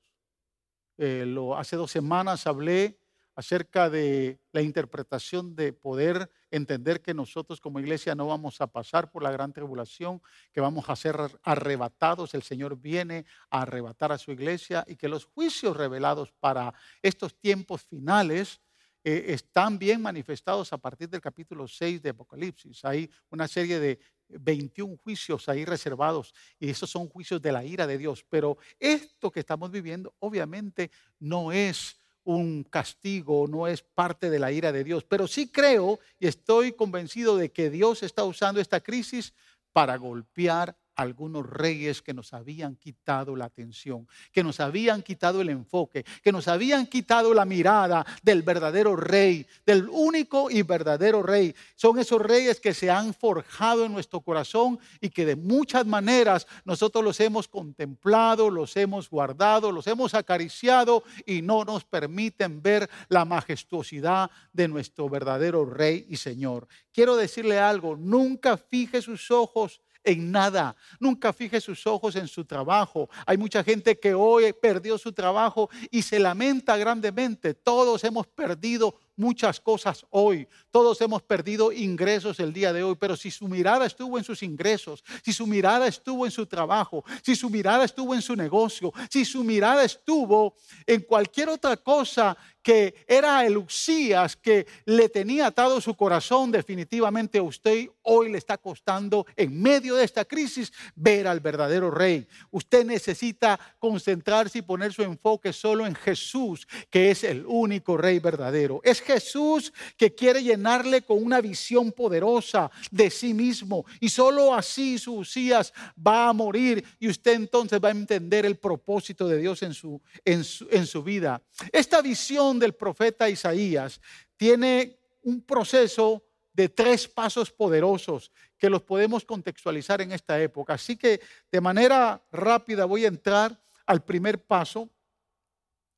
Eh, 0.99 1.37
hace 1.57 1.77
dos 1.77 1.91
semanas 1.91 2.47
hablé 2.47 2.99
acerca 3.35 3.91
de 3.91 4.39
la 4.53 4.63
interpretación 4.63 5.57
de 5.57 5.73
poder 5.73 6.31
entender 6.51 7.03
que 7.03 7.15
nosotros 7.15 7.61
como 7.61 7.81
iglesia 7.81 8.15
no 8.15 8.29
vamos 8.29 8.61
a 8.61 8.69
pasar 8.69 9.11
por 9.11 9.23
la 9.23 9.33
gran 9.33 9.53
tribulación, 9.53 10.23
que 10.53 10.61
vamos 10.61 10.89
a 10.89 10.97
ser 10.97 11.17
arrebatados, 11.43 12.35
el 12.35 12.43
Señor 12.43 12.77
viene 12.79 13.27
a 13.51 13.63
arrebatar 13.63 14.13
a 14.13 14.19
su 14.19 14.31
iglesia 14.31 14.85
y 14.87 14.97
que 14.97 15.09
los 15.09 15.25
juicios 15.25 15.77
revelados 15.77 16.33
para 16.33 16.73
estos 17.03 17.35
tiempos 17.35 17.83
finales 17.83 18.61
eh, 19.07 19.35
están 19.35 19.79
bien 19.79 20.01
manifestados 20.01 20.73
a 20.73 20.79
partir 20.79 21.11
del 21.11 21.21
capítulo 21.21 21.69
6 21.69 22.01
de 22.01 22.11
Apocalipsis. 22.11 22.85
Hay 22.87 23.11
una 23.29 23.47
serie 23.47 23.79
de 23.79 23.99
21 24.29 24.97
juicios 24.97 25.47
ahí 25.49 25.65
reservados 25.65 26.35
y 26.59 26.71
esos 26.71 26.89
son 26.89 27.09
juicios 27.09 27.43
de 27.43 27.53
la 27.53 27.65
ira 27.65 27.87
de 27.87 27.99
Dios. 27.99 28.25
Pero 28.31 28.57
esto 28.79 29.31
que 29.31 29.41
estamos 29.41 29.71
viviendo 29.71 30.15
obviamente 30.21 30.91
no 31.19 31.53
es 31.53 31.99
un 32.25 32.65
castigo, 32.65 33.47
no 33.47 33.67
es 33.69 33.83
parte 33.83 34.31
de 34.31 34.39
la 34.39 34.51
ira 34.51 34.73
de 34.73 34.85
Dios, 34.85 35.05
pero 35.05 35.27
sí 35.27 35.51
creo 35.51 36.01
y 36.19 36.27
estoy 36.27 36.73
convencido 36.73 37.37
de 37.37 37.53
que 37.53 37.71
Dios 37.71 38.03
está 38.03 38.25
usando 38.25 38.61
esta 38.61 38.81
crisis 38.81 39.35
para 39.73 39.97
golpear 39.97 40.77
algunos 40.97 41.49
reyes 41.49 42.03
que 42.03 42.15
nos 42.15 42.33
habían 42.33 42.77
quitado 42.77 43.37
la 43.37 43.47
atención, 43.47 44.07
que 44.33 44.43
nos 44.43 44.61
habían 44.61 45.03
quitado 45.03 45.41
el 45.41 45.51
enfoque, 45.51 46.05
que 46.23 46.33
nos 46.33 46.49
habían 46.49 46.87
quitado 46.87 47.35
la 47.35 47.45
mirada 47.45 48.05
del 48.23 48.43
verdadero 48.43 48.97
rey, 48.97 49.47
del 49.67 49.89
único 49.89 50.51
y 50.51 50.63
verdadero 50.63 51.23
rey. 51.23 51.55
Son 51.75 51.99
esos 51.99 52.21
reyes 52.21 52.61
que 52.61 52.75
se 52.75 52.91
han 52.91 53.15
forjado 53.15 53.85
en 53.85 53.93
nuestro 53.93 54.21
corazón 54.21 54.79
y 55.01 55.11
que 55.11 55.27
de 55.27 55.37
muchas 55.37 55.87
maneras 55.87 56.47
nosotros 56.65 57.05
los 57.05 57.21
hemos 57.21 57.49
contemplado, 57.49 58.51
los 58.51 58.77
hemos 58.77 59.09
guardado, 59.11 59.73
los 59.73 59.87
hemos 59.87 60.15
acariciado 60.15 61.05
y 61.27 61.43
no 61.43 61.65
nos 61.65 61.85
permiten 61.85 62.63
ver 62.63 62.89
la 63.09 63.25
majestuosidad 63.25 64.31
de 64.53 64.69
nuestro 64.69 65.09
verdadero 65.09 65.65
rey 65.65 66.07
y 66.09 66.17
Señor. 66.17 66.67
Quiero 66.93 67.17
decirle 67.17 67.59
algo, 67.59 67.97
nunca 67.97 68.57
fije 68.57 69.03
sus 69.03 69.31
ojos 69.31 69.81
en 70.05 70.31
nada. 70.31 70.77
Nunca 71.01 71.33
fije 71.33 71.61
sus 71.61 71.87
ojos 71.87 72.17
en 72.17 72.29
su 72.29 72.45
trabajo. 72.45 73.09
Hay 73.27 73.37
mucha 73.37 73.65
gente 73.65 73.99
que 73.99 74.15
hoy 74.15 74.53
perdió 74.53 74.99
su 74.99 75.13
trabajo 75.13 75.71
y 75.91 76.03
se 76.03 76.19
lamenta 76.19 76.77
grandemente. 76.77 77.55
Todos 77.55 78.05
hemos 78.05 78.27
perdido 78.27 78.95
muchas 79.17 79.61
cosas 79.61 80.05
hoy. 80.11 80.49
Todos 80.71 81.01
hemos 81.01 81.23
perdido 81.23 81.73
ingresos 81.73 82.41
el 82.41 82.53
día 82.53 82.73
de 82.73 82.83
hoy, 82.83 82.97
pero 82.99 83.17
si 83.17 83.31
su 83.31 83.49
mirada 83.49 83.87
estuvo 83.87 84.19
en 84.19 84.25
sus 84.25 84.43
ingresos, 84.43 85.05
si 85.23 85.33
su 85.33 85.47
mirada 85.47 85.87
estuvo 85.87 86.25
en 86.25 86.33
su 86.33 86.47
trabajo, 86.47 87.05
si 87.23 87.37
su 87.37 87.51
mirada 87.51 87.85
estuvo 87.85 88.15
en 88.15 88.23
su 88.23 88.37
negocio, 88.37 88.93
si 89.11 89.25
su 89.25 89.45
mirada 89.45 89.85
estuvo 89.85 90.55
en 90.87 91.03
cualquier 91.03 91.49
otra 91.49 91.77
cosa 91.77 92.37
que 92.65 93.05
era 93.07 93.45
el 93.45 93.59
Uxías 93.59 94.37
que 94.37 94.67
le 94.87 95.11
tenía 95.11 95.49
atado 95.49 95.83
su 95.83 95.95
corazón, 95.95 96.51
definitivamente 96.51 97.39
a 97.39 97.43
usted 97.43 97.89
hoy 98.03 98.33
le 98.33 98.39
está 98.39 98.57
costando 98.57 99.27
en 99.37 99.61
medio 99.61 99.97
de 99.97 100.05
esta 100.05 100.25
crisis 100.25 100.73
ver 100.95 101.29
al 101.29 101.41
verdadero 101.41 101.91
rey. 101.91 102.27
Usted 102.51 102.87
necesita 102.87 103.61
concentrarse 103.79 104.59
y 104.59 104.63
poner 104.63 104.95
su 104.95 105.03
enfoque 105.03 105.53
solo 105.53 105.87
en 105.87 105.95
Jesús, 105.95 106.67
que 106.91 107.11
es 107.11 107.23
el 107.23 107.45
único 107.47 107.99
rey 107.99 108.19
verdadero. 108.19 108.81
Es 108.83 109.03
Jesús 109.05 109.73
que 109.97 110.15
quiere 110.15 110.43
llenarle 110.43 111.03
con 111.03 111.23
una 111.23 111.41
visión 111.41 111.93
poderosa 111.93 112.71
de 112.91 113.11
sí 113.11 113.33
mismo 113.33 113.85
y 114.01 114.09
solo 114.09 114.55
así 114.55 114.99
su 114.99 115.19
Uxías 115.19 115.73
va 115.97 116.29
a 116.29 116.33
morir 116.33 116.85
y 116.99 117.09
usted 117.09 117.35
entonces 117.35 117.79
va 117.83 117.89
a 117.89 117.93
entender 117.93 118.45
el 118.45 118.57
propósito 118.57 119.29
de 119.29 119.39
Dios 119.39 119.63
en 119.63 119.75
su, 119.75 120.01
en 120.25 120.43
su, 120.43 120.67
en 120.71 120.87
su 120.87 121.03
vida. 121.03 121.41
Esta 121.71 122.03
visión 122.03 122.59
del 122.59 122.75
profeta 122.75 123.31
Isaías 123.31 124.01
tiene 124.37 124.99
un 125.23 125.43
proceso 125.43 126.25
de 126.53 126.69
tres 126.69 127.09
pasos 127.09 127.51
poderosos 127.51 128.31
que 128.57 128.71
los 128.71 128.83
podemos 128.83 129.25
contextualizar 129.25 130.01
en 130.01 130.13
esta 130.13 130.41
época. 130.41 130.75
Así 130.75 130.97
que 130.97 131.21
de 131.51 131.61
manera 131.61 132.23
rápida 132.31 132.85
voy 132.85 133.05
a 133.05 133.09
entrar 133.09 133.61
al 133.87 134.03
primer 134.05 134.43
paso 134.43 134.89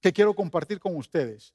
que 0.00 0.12
quiero 0.12 0.34
compartir 0.34 0.80
con 0.80 0.96
ustedes. 0.96 1.54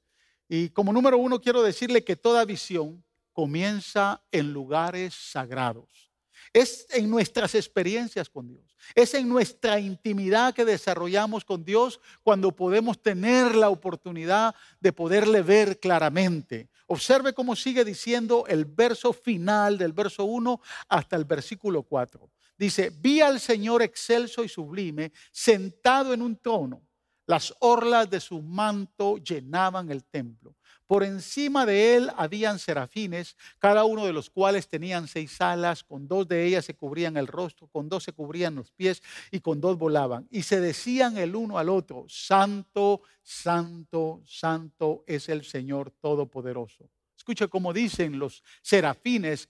Y 0.54 0.68
como 0.68 0.92
número 0.92 1.16
uno 1.16 1.40
quiero 1.40 1.62
decirle 1.62 2.04
que 2.04 2.14
toda 2.14 2.44
visión 2.44 3.02
comienza 3.32 4.22
en 4.30 4.52
lugares 4.52 5.14
sagrados. 5.14 6.12
Es 6.52 6.86
en 6.90 7.08
nuestras 7.08 7.54
experiencias 7.54 8.28
con 8.28 8.48
Dios. 8.48 8.76
Es 8.94 9.14
en 9.14 9.30
nuestra 9.30 9.80
intimidad 9.80 10.52
que 10.52 10.66
desarrollamos 10.66 11.46
con 11.46 11.64
Dios 11.64 12.00
cuando 12.22 12.54
podemos 12.54 13.00
tener 13.00 13.54
la 13.54 13.70
oportunidad 13.70 14.54
de 14.78 14.92
poderle 14.92 15.40
ver 15.40 15.80
claramente. 15.80 16.68
Observe 16.86 17.32
cómo 17.32 17.56
sigue 17.56 17.82
diciendo 17.82 18.44
el 18.46 18.66
verso 18.66 19.14
final 19.14 19.78
del 19.78 19.94
verso 19.94 20.26
1 20.26 20.60
hasta 20.90 21.16
el 21.16 21.24
versículo 21.24 21.82
4. 21.82 22.30
Dice, 22.58 22.92
vi 22.94 23.22
al 23.22 23.40
Señor 23.40 23.80
excelso 23.80 24.44
y 24.44 24.50
sublime, 24.50 25.12
sentado 25.30 26.12
en 26.12 26.20
un 26.20 26.36
trono. 26.36 26.82
Las 27.26 27.54
orlas 27.60 28.10
de 28.10 28.20
su 28.20 28.42
manto 28.42 29.18
llenaban 29.18 29.90
el 29.90 30.04
templo. 30.04 30.56
Por 30.86 31.04
encima 31.04 31.64
de 31.64 31.96
él 31.96 32.10
habían 32.16 32.58
serafines, 32.58 33.36
cada 33.58 33.84
uno 33.84 34.04
de 34.04 34.12
los 34.12 34.28
cuales 34.28 34.68
tenían 34.68 35.08
seis 35.08 35.40
alas, 35.40 35.84
con 35.84 36.06
dos 36.06 36.28
de 36.28 36.44
ellas 36.44 36.66
se 36.66 36.74
cubrían 36.74 37.16
el 37.16 37.28
rostro, 37.28 37.66
con 37.68 37.88
dos 37.88 38.04
se 38.04 38.12
cubrían 38.12 38.56
los 38.56 38.72
pies 38.72 39.02
y 39.30 39.40
con 39.40 39.60
dos 39.60 39.78
volaban. 39.78 40.26
Y 40.30 40.42
se 40.42 40.60
decían 40.60 41.16
el 41.16 41.34
uno 41.34 41.58
al 41.58 41.70
otro, 41.70 42.04
Santo, 42.08 43.00
Santo, 43.22 44.20
Santo 44.26 45.04
es 45.06 45.30
el 45.30 45.44
Señor 45.44 45.92
Todopoderoso. 45.92 46.90
Escucha 47.16 47.48
cómo 47.48 47.72
dicen 47.72 48.18
los 48.18 48.42
serafines 48.60 49.48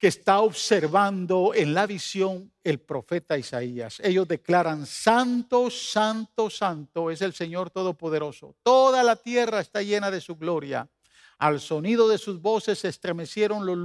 que 0.00 0.08
está 0.08 0.40
observando 0.40 1.52
en 1.54 1.74
la 1.74 1.86
visión 1.86 2.50
el 2.64 2.80
profeta 2.80 3.36
Isaías. 3.36 4.00
Ellos 4.02 4.26
declaran, 4.26 4.86
Santo, 4.86 5.70
Santo, 5.70 6.48
Santo 6.48 7.10
es 7.10 7.20
el 7.20 7.34
Señor 7.34 7.68
Todopoderoso. 7.68 8.56
Toda 8.62 9.02
la 9.02 9.16
tierra 9.16 9.60
está 9.60 9.82
llena 9.82 10.10
de 10.10 10.22
su 10.22 10.36
gloria. 10.36 10.88
Al 11.36 11.60
sonido 11.60 12.08
de 12.08 12.16
sus 12.16 12.40
voces 12.40 12.78
se 12.78 12.88
estremecieron 12.88 13.66
los, 13.66 13.76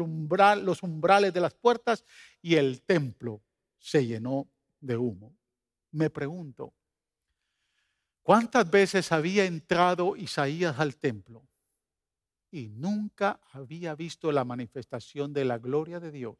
los 0.63 0.83
umbrales 0.83 1.33
de 1.33 1.41
las 1.41 1.53
puertas 1.53 2.05
y 2.41 2.55
el 2.55 2.81
templo 2.83 3.41
se 3.77 4.05
llenó 4.05 4.47
de 4.79 4.95
humo. 4.95 5.35
Me 5.91 6.09
pregunto, 6.09 6.73
¿cuántas 8.23 8.71
veces 8.71 9.11
había 9.11 9.43
entrado 9.43 10.15
Isaías 10.15 10.79
al 10.79 10.95
templo? 10.95 11.45
Y 12.51 12.69
nunca 12.69 13.39
había 13.51 13.95
visto 13.95 14.31
la 14.31 14.45
manifestación 14.45 15.33
de 15.33 15.45
la 15.45 15.57
gloria 15.57 15.99
de 15.99 16.11
Dios 16.11 16.37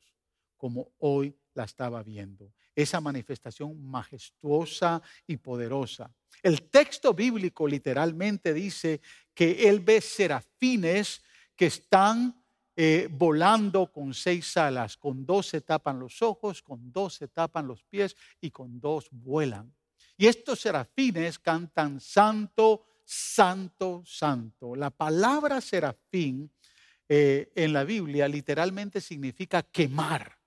como 0.58 0.94
hoy 1.00 1.36
la 1.54 1.64
estaba 1.64 2.04
viendo. 2.04 2.54
Esa 2.76 3.00
manifestación 3.00 3.86
majestuosa 3.86 5.02
y 5.28 5.38
poderosa. 5.38 6.12
El 6.42 6.70
texto 6.70 7.14
bíblico 7.14 7.68
literalmente 7.68 8.54
dice 8.54 9.02
que 9.34 9.68
él 9.70 9.80
ve 9.80 10.02
serafines 10.02 11.22
que 11.56 11.68
están 11.68 12.44
eh, 12.76 13.08
volando 13.10 13.92
con 13.92 14.14
seis 14.14 14.58
alas, 14.58 14.98
con 14.98 15.26
dos 15.26 15.48
se 15.48 15.62
tapan 15.62 16.00
los 16.00 16.22
ojos, 16.22 16.62
con 16.62 16.92
dos 16.92 17.14
se 17.14 17.30
tapan 17.30 17.68
los 17.68 17.84
pies 17.84 18.16
y 18.42 18.52
con 18.52 18.80
dos 18.80 19.08
vuelan. 19.12 19.74
Y 20.18 20.28
estos 20.28 20.60
serafines 20.60 21.40
cantan 21.40 22.00
santo, 22.02 22.86
santo, 23.06 24.04
santo. 24.06 24.76
La 24.76 24.90
palabra 24.90 25.62
serafín 25.62 26.52
eh, 27.08 27.52
en 27.56 27.72
la 27.72 27.84
Biblia 27.84 28.28
literalmente 28.28 29.00
significa 29.00 29.62
quemar. 29.62 30.38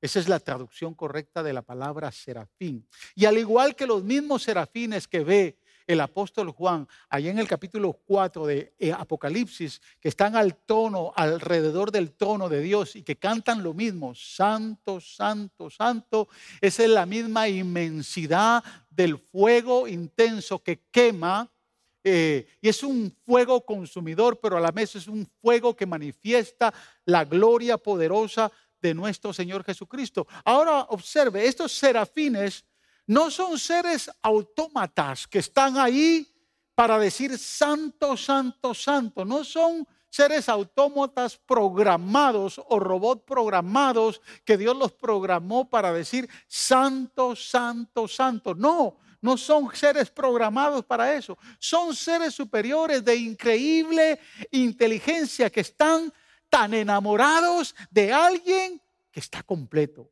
Esa 0.00 0.18
es 0.18 0.28
la 0.28 0.40
traducción 0.40 0.94
correcta 0.94 1.42
de 1.42 1.52
la 1.52 1.62
palabra 1.62 2.10
serafín. 2.12 2.86
Y 3.14 3.24
al 3.24 3.38
igual 3.38 3.74
que 3.74 3.86
los 3.86 4.02
mismos 4.02 4.42
serafines 4.42 5.08
que 5.08 5.20
ve 5.20 5.58
el 5.86 6.00
apóstol 6.00 6.50
Juan, 6.50 6.88
allá 7.08 7.30
en 7.30 7.38
el 7.38 7.48
capítulo 7.48 7.92
4 7.92 8.46
de 8.46 8.74
eh, 8.78 8.92
Apocalipsis, 8.92 9.80
que 10.00 10.08
están 10.08 10.36
al 10.36 10.56
tono, 10.56 11.12
alrededor 11.14 11.90
del 11.90 12.12
trono 12.12 12.48
de 12.48 12.60
Dios 12.60 12.96
y 12.96 13.02
que 13.02 13.16
cantan 13.16 13.62
lo 13.62 13.74
mismo, 13.74 14.14
santo, 14.14 15.00
santo, 15.00 15.70
santo, 15.70 16.28
esa 16.60 16.84
es 16.84 16.90
la 16.90 17.06
misma 17.06 17.48
inmensidad 17.48 18.62
del 18.90 19.18
fuego 19.18 19.88
intenso 19.88 20.62
que 20.62 20.80
quema 20.90 21.50
eh, 22.04 22.46
y 22.60 22.68
es 22.68 22.82
un 22.82 23.16
fuego 23.24 23.64
consumidor, 23.64 24.40
pero 24.40 24.56
a 24.56 24.60
la 24.60 24.70
vez 24.70 24.96
es 24.96 25.06
un 25.06 25.26
fuego 25.40 25.76
que 25.76 25.86
manifiesta 25.86 26.72
la 27.04 27.24
gloria 27.24 27.78
poderosa 27.78 28.50
de 28.80 28.94
nuestro 28.94 29.32
Señor 29.32 29.64
Jesucristo. 29.64 30.26
Ahora 30.44 30.86
observe, 30.90 31.46
estos 31.46 31.72
serafines 31.72 32.64
no 33.06 33.30
son 33.30 33.58
seres 33.58 34.10
autómatas 34.20 35.26
que 35.26 35.38
están 35.38 35.78
ahí 35.78 36.26
para 36.74 36.98
decir 36.98 37.38
santo, 37.38 38.16
santo, 38.16 38.74
santo. 38.74 39.24
No 39.24 39.44
son 39.44 39.86
seres 40.08 40.48
autómatas 40.48 41.38
programados 41.38 42.60
o 42.68 42.78
robots 42.78 43.22
programados 43.24 44.20
que 44.44 44.58
Dios 44.58 44.76
los 44.76 44.92
programó 44.92 45.70
para 45.70 45.92
decir 45.92 46.28
santo, 46.48 47.36
santo, 47.36 48.08
santo. 48.08 48.54
No, 48.54 48.98
no 49.22 49.38
son 49.38 49.74
seres 49.74 50.10
programados 50.10 50.84
para 50.84 51.14
eso. 51.14 51.38
Son 51.58 51.94
seres 51.96 52.34
superiores 52.34 53.02
de 53.04 53.16
increíble 53.16 54.20
inteligencia 54.50 55.48
que 55.48 55.60
están 55.60 56.12
tan 56.50 56.74
enamorados 56.74 57.74
de 57.90 58.12
alguien 58.12 58.82
que 59.10 59.20
está 59.20 59.42
completo 59.42 60.10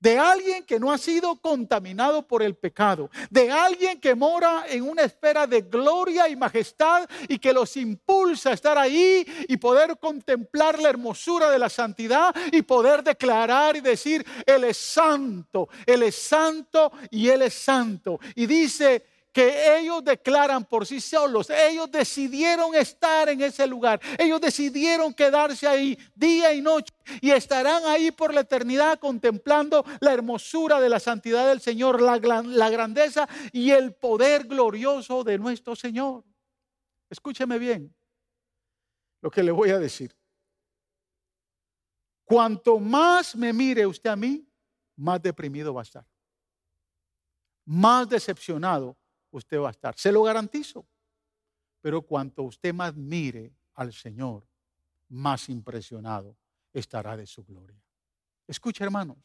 de 0.00 0.18
alguien 0.18 0.64
que 0.64 0.78
no 0.78 0.92
ha 0.92 0.98
sido 0.98 1.36
contaminado 1.36 2.26
por 2.26 2.42
el 2.42 2.54
pecado, 2.54 3.10
de 3.30 3.50
alguien 3.50 4.00
que 4.00 4.14
mora 4.14 4.64
en 4.68 4.82
una 4.88 5.02
esfera 5.02 5.46
de 5.46 5.62
gloria 5.62 6.28
y 6.28 6.36
majestad 6.36 7.08
y 7.28 7.38
que 7.38 7.52
los 7.52 7.76
impulsa 7.76 8.50
a 8.50 8.54
estar 8.54 8.78
ahí 8.78 9.26
y 9.48 9.56
poder 9.56 9.98
contemplar 9.98 10.78
la 10.80 10.90
hermosura 10.90 11.50
de 11.50 11.58
la 11.58 11.68
santidad 11.68 12.34
y 12.52 12.62
poder 12.62 13.02
declarar 13.02 13.76
y 13.76 13.80
decir, 13.80 14.24
Él 14.44 14.64
es 14.64 14.76
santo, 14.76 15.68
Él 15.86 16.02
es 16.02 16.16
santo 16.16 16.92
y 17.10 17.28
Él 17.28 17.42
es 17.42 17.54
santo. 17.54 18.20
Y 18.34 18.46
dice, 18.46 19.04
que 19.36 19.76
ellos 19.76 20.02
declaran 20.02 20.64
por 20.64 20.86
sí 20.86 20.98
solos. 20.98 21.50
Ellos 21.50 21.90
decidieron 21.90 22.74
estar 22.74 23.28
en 23.28 23.42
ese 23.42 23.66
lugar. 23.66 24.00
Ellos 24.18 24.40
decidieron 24.40 25.12
quedarse 25.12 25.68
ahí 25.68 25.98
día 26.14 26.54
y 26.54 26.62
noche 26.62 26.94
y 27.20 27.32
estarán 27.32 27.84
ahí 27.84 28.10
por 28.12 28.32
la 28.32 28.40
eternidad 28.40 28.98
contemplando 28.98 29.84
la 30.00 30.14
hermosura 30.14 30.80
de 30.80 30.88
la 30.88 30.98
santidad 30.98 31.46
del 31.46 31.60
Señor, 31.60 32.00
la, 32.00 32.16
la 32.16 32.70
grandeza 32.70 33.28
y 33.52 33.72
el 33.72 33.92
poder 33.92 34.46
glorioso 34.46 35.22
de 35.22 35.36
nuestro 35.36 35.76
Señor. 35.76 36.24
Escúcheme 37.10 37.58
bien 37.58 37.94
lo 39.20 39.30
que 39.30 39.42
le 39.42 39.52
voy 39.52 39.68
a 39.68 39.78
decir. 39.78 40.16
Cuanto 42.24 42.78
más 42.78 43.36
me 43.36 43.52
mire 43.52 43.86
usted 43.86 44.08
a 44.08 44.16
mí, 44.16 44.48
más 44.96 45.20
deprimido 45.20 45.74
va 45.74 45.82
a 45.82 45.84
estar. 45.84 46.06
Más 47.66 48.08
decepcionado 48.08 48.96
usted 49.30 49.58
va 49.58 49.68
a 49.68 49.70
estar. 49.72 49.96
Se 49.96 50.12
lo 50.12 50.22
garantizo. 50.22 50.86
Pero 51.80 52.02
cuanto 52.02 52.42
usted 52.42 52.74
más 52.74 52.96
mire 52.96 53.52
al 53.74 53.92
Señor, 53.92 54.46
más 55.08 55.48
impresionado 55.48 56.36
estará 56.72 57.16
de 57.16 57.26
su 57.26 57.44
gloria. 57.44 57.80
Escucha, 58.46 58.84
hermanos. 58.84 59.16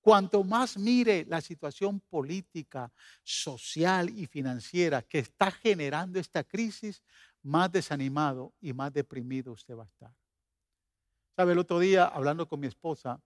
Cuanto 0.00 0.42
más 0.42 0.78
mire 0.78 1.26
la 1.28 1.42
situación 1.42 2.00
política, 2.00 2.90
social 3.22 4.08
y 4.08 4.26
financiera 4.26 5.02
que 5.02 5.18
está 5.18 5.50
generando 5.50 6.18
esta 6.18 6.42
crisis, 6.42 7.02
más 7.42 7.70
desanimado 7.70 8.54
y 8.60 8.72
más 8.72 8.92
deprimido 8.92 9.52
usted 9.52 9.76
va 9.76 9.82
a 9.82 9.86
estar. 9.86 10.14
¿Sabe? 11.36 11.52
El 11.52 11.58
otro 11.58 11.78
día, 11.78 12.06
hablando 12.06 12.48
con 12.48 12.60
mi 12.60 12.66
esposa, 12.66 13.20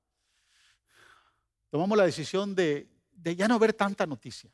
tomamos 1.70 1.96
la 1.96 2.04
decisión 2.04 2.54
de, 2.54 2.88
de 3.12 3.36
ya 3.36 3.46
no 3.46 3.58
ver 3.58 3.72
tanta 3.72 4.04
noticia. 4.04 4.50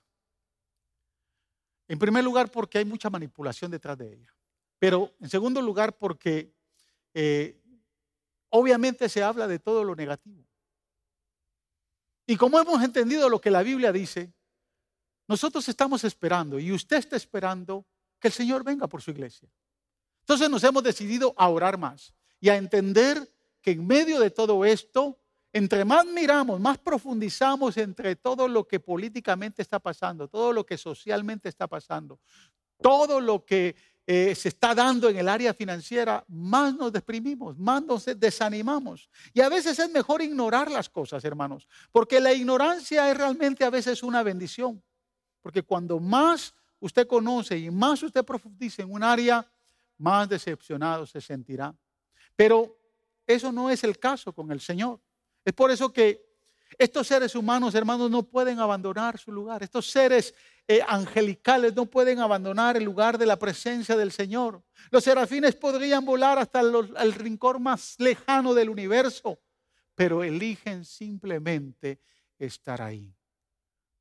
En 1.90 1.99
primer 1.99 2.23
lugar, 2.23 2.52
porque 2.52 2.78
hay 2.78 2.85
mucha 2.85 3.11
manipulación 3.11 3.68
detrás 3.68 3.99
de 3.99 4.12
ella. 4.12 4.32
Pero 4.78 5.12
en 5.18 5.28
segundo 5.28 5.61
lugar, 5.61 5.99
porque 5.99 6.54
eh, 7.12 7.61
obviamente 8.50 9.09
se 9.09 9.25
habla 9.25 9.49
de 9.49 9.59
todo 9.59 9.82
lo 9.82 9.97
negativo. 9.97 10.47
Y 12.28 12.37
como 12.37 12.61
hemos 12.61 12.80
entendido 12.85 13.28
lo 13.28 13.40
que 13.40 13.50
la 13.50 13.64
Biblia 13.64 13.90
dice, 13.90 14.32
nosotros 15.26 15.68
estamos 15.68 16.04
esperando 16.04 16.61
y 16.61 16.70
usted 16.70 16.99
está 16.99 17.16
esperando 17.16 17.85
que 18.20 18.28
el 18.28 18.35
Señor 18.35 18.62
venga 18.62 18.87
por 18.87 19.02
su 19.02 19.11
iglesia. 19.11 19.49
Entonces 20.20 20.49
nos 20.49 20.62
hemos 20.62 20.85
decidido 20.85 21.35
a 21.37 21.49
orar 21.49 21.76
más 21.76 22.14
y 22.38 22.50
a 22.50 22.56
entender 22.56 23.35
que 23.61 23.73
en 23.73 23.85
medio 23.85 24.20
de 24.20 24.30
todo 24.30 24.64
esto 24.64 25.19
entre 25.52 25.85
más 25.85 26.07
miramos, 26.07 26.61
más 26.61 26.78
profundizamos 26.78 27.76
entre 27.76 28.16
todo 28.16 28.47
lo 28.47 28.66
que 28.66 28.80
políticamente 28.80 29.62
está 29.62 29.78
pasando, 29.78 30.28
todo 30.28 30.52
lo 30.52 30.64
que 30.64 30.78
socialmente 30.78 31.49
está 31.49 31.66
pasando, 31.66 32.21
todo 32.80 33.21
lo 33.21 33.45
que 33.45 33.75
eh, 34.07 34.35
se 34.35 34.49
está 34.49 34.75
dando 34.75 35.09
en 35.09 35.19
el 35.19 35.28
área 35.28 35.54
financiera, 35.54 36.25
más 36.28 36.75
nos 36.75 36.92
deprimimos, 36.92 37.59
más 37.59 37.83
nos 37.83 38.04
desanimamos. 38.04 39.09
Y 39.33 39.40
a 39.40 39.49
veces 39.49 39.78
es 39.78 39.90
mejor 39.90 40.23
ignorar 40.23 40.71
las 40.71 40.88
cosas, 40.88 41.25
hermanos, 41.25 41.69
porque 41.92 42.21
la 42.21 42.33
ignorancia 42.33 43.11
es 43.11 43.16
realmente 43.16 43.64
a 43.64 43.71
veces 43.71 44.02
una 44.02 44.23
bendición. 44.23 44.83
Porque 45.42 45.62
cuando 45.62 46.00
más 46.00 46.54
usted 46.80 47.07
conoce 47.07 47.59
y 47.59 47.71
más 47.71 48.03
usted 48.03 48.24
profundiza 48.24 48.83
en 48.83 48.92
un 48.92 49.03
área, 49.03 49.46
más 49.98 50.29
decepcionado 50.29 51.07
se 51.07 51.20
sentirá. 51.20 51.74
Pero 52.35 52.77
eso 53.27 53.53
no 53.53 53.70
es 53.70 53.85
el 53.85 53.98
caso 53.98 54.33
con 54.33 54.51
el 54.51 54.61
Señor. 54.61 55.01
Es 55.50 55.54
por 55.54 55.72
eso 55.72 55.92
que 55.92 56.24
estos 56.78 57.08
seres 57.08 57.34
humanos, 57.34 57.74
hermanos, 57.74 58.08
no 58.08 58.22
pueden 58.22 58.60
abandonar 58.60 59.18
su 59.18 59.32
lugar. 59.32 59.64
Estos 59.64 59.90
seres 59.90 60.32
eh, 60.68 60.80
angelicales 60.86 61.74
no 61.74 61.86
pueden 61.86 62.20
abandonar 62.20 62.76
el 62.76 62.84
lugar 62.84 63.18
de 63.18 63.26
la 63.26 63.36
presencia 63.36 63.96
del 63.96 64.12
Señor. 64.12 64.62
Los 64.92 65.02
serafines 65.02 65.56
podrían 65.56 66.04
volar 66.04 66.38
hasta 66.38 66.60
el 66.60 67.12
rincón 67.14 67.64
más 67.64 67.96
lejano 67.98 68.54
del 68.54 68.70
universo, 68.70 69.40
pero 69.96 70.22
eligen 70.22 70.84
simplemente 70.84 72.00
estar 72.38 72.80
ahí, 72.80 73.12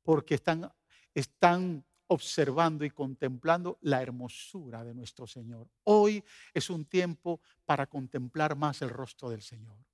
porque 0.04 0.36
están, 0.36 0.72
están 1.12 1.84
observando 2.06 2.84
y 2.84 2.90
contemplando 2.90 3.76
la 3.80 4.00
hermosura 4.00 4.84
de 4.84 4.94
nuestro 4.94 5.26
Señor. 5.26 5.68
Hoy 5.82 6.22
es 6.54 6.70
un 6.70 6.84
tiempo 6.84 7.40
para 7.64 7.88
contemplar 7.88 8.54
más 8.54 8.82
el 8.82 8.90
rostro 8.90 9.28
del 9.28 9.42
Señor. 9.42 9.89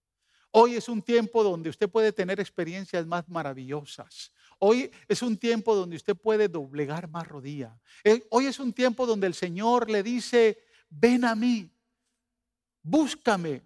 Hoy 0.51 0.77
es 0.77 0.89
un 0.89 1.03
tiempo 1.03 1.43
donde 1.43 1.71
usted 1.71 1.89
puede 1.89 2.13
tener 2.13 2.41
experiencias 2.41 3.07
más 3.07 3.29
maravillosas. 3.29 4.33
Hoy 4.59 4.91
es 5.07 5.23
un 5.23 5.37
tiempo 5.37 5.75
donde 5.75 5.97
usted 5.97 6.17
puede 6.17 6.49
doblegar 6.49 7.09
más 7.09 7.29
rodilla. 7.29 7.79
Eh, 8.03 8.27
hoy 8.31 8.47
es 8.47 8.59
un 8.59 8.73
tiempo 8.73 9.07
donde 9.07 9.27
el 9.27 9.35
Señor 9.35 9.91
le 9.91 10.03
dice, 10.03 10.59
ven 10.89 11.25
a 11.25 11.35
mí, 11.35 11.71
búscame. 12.83 13.63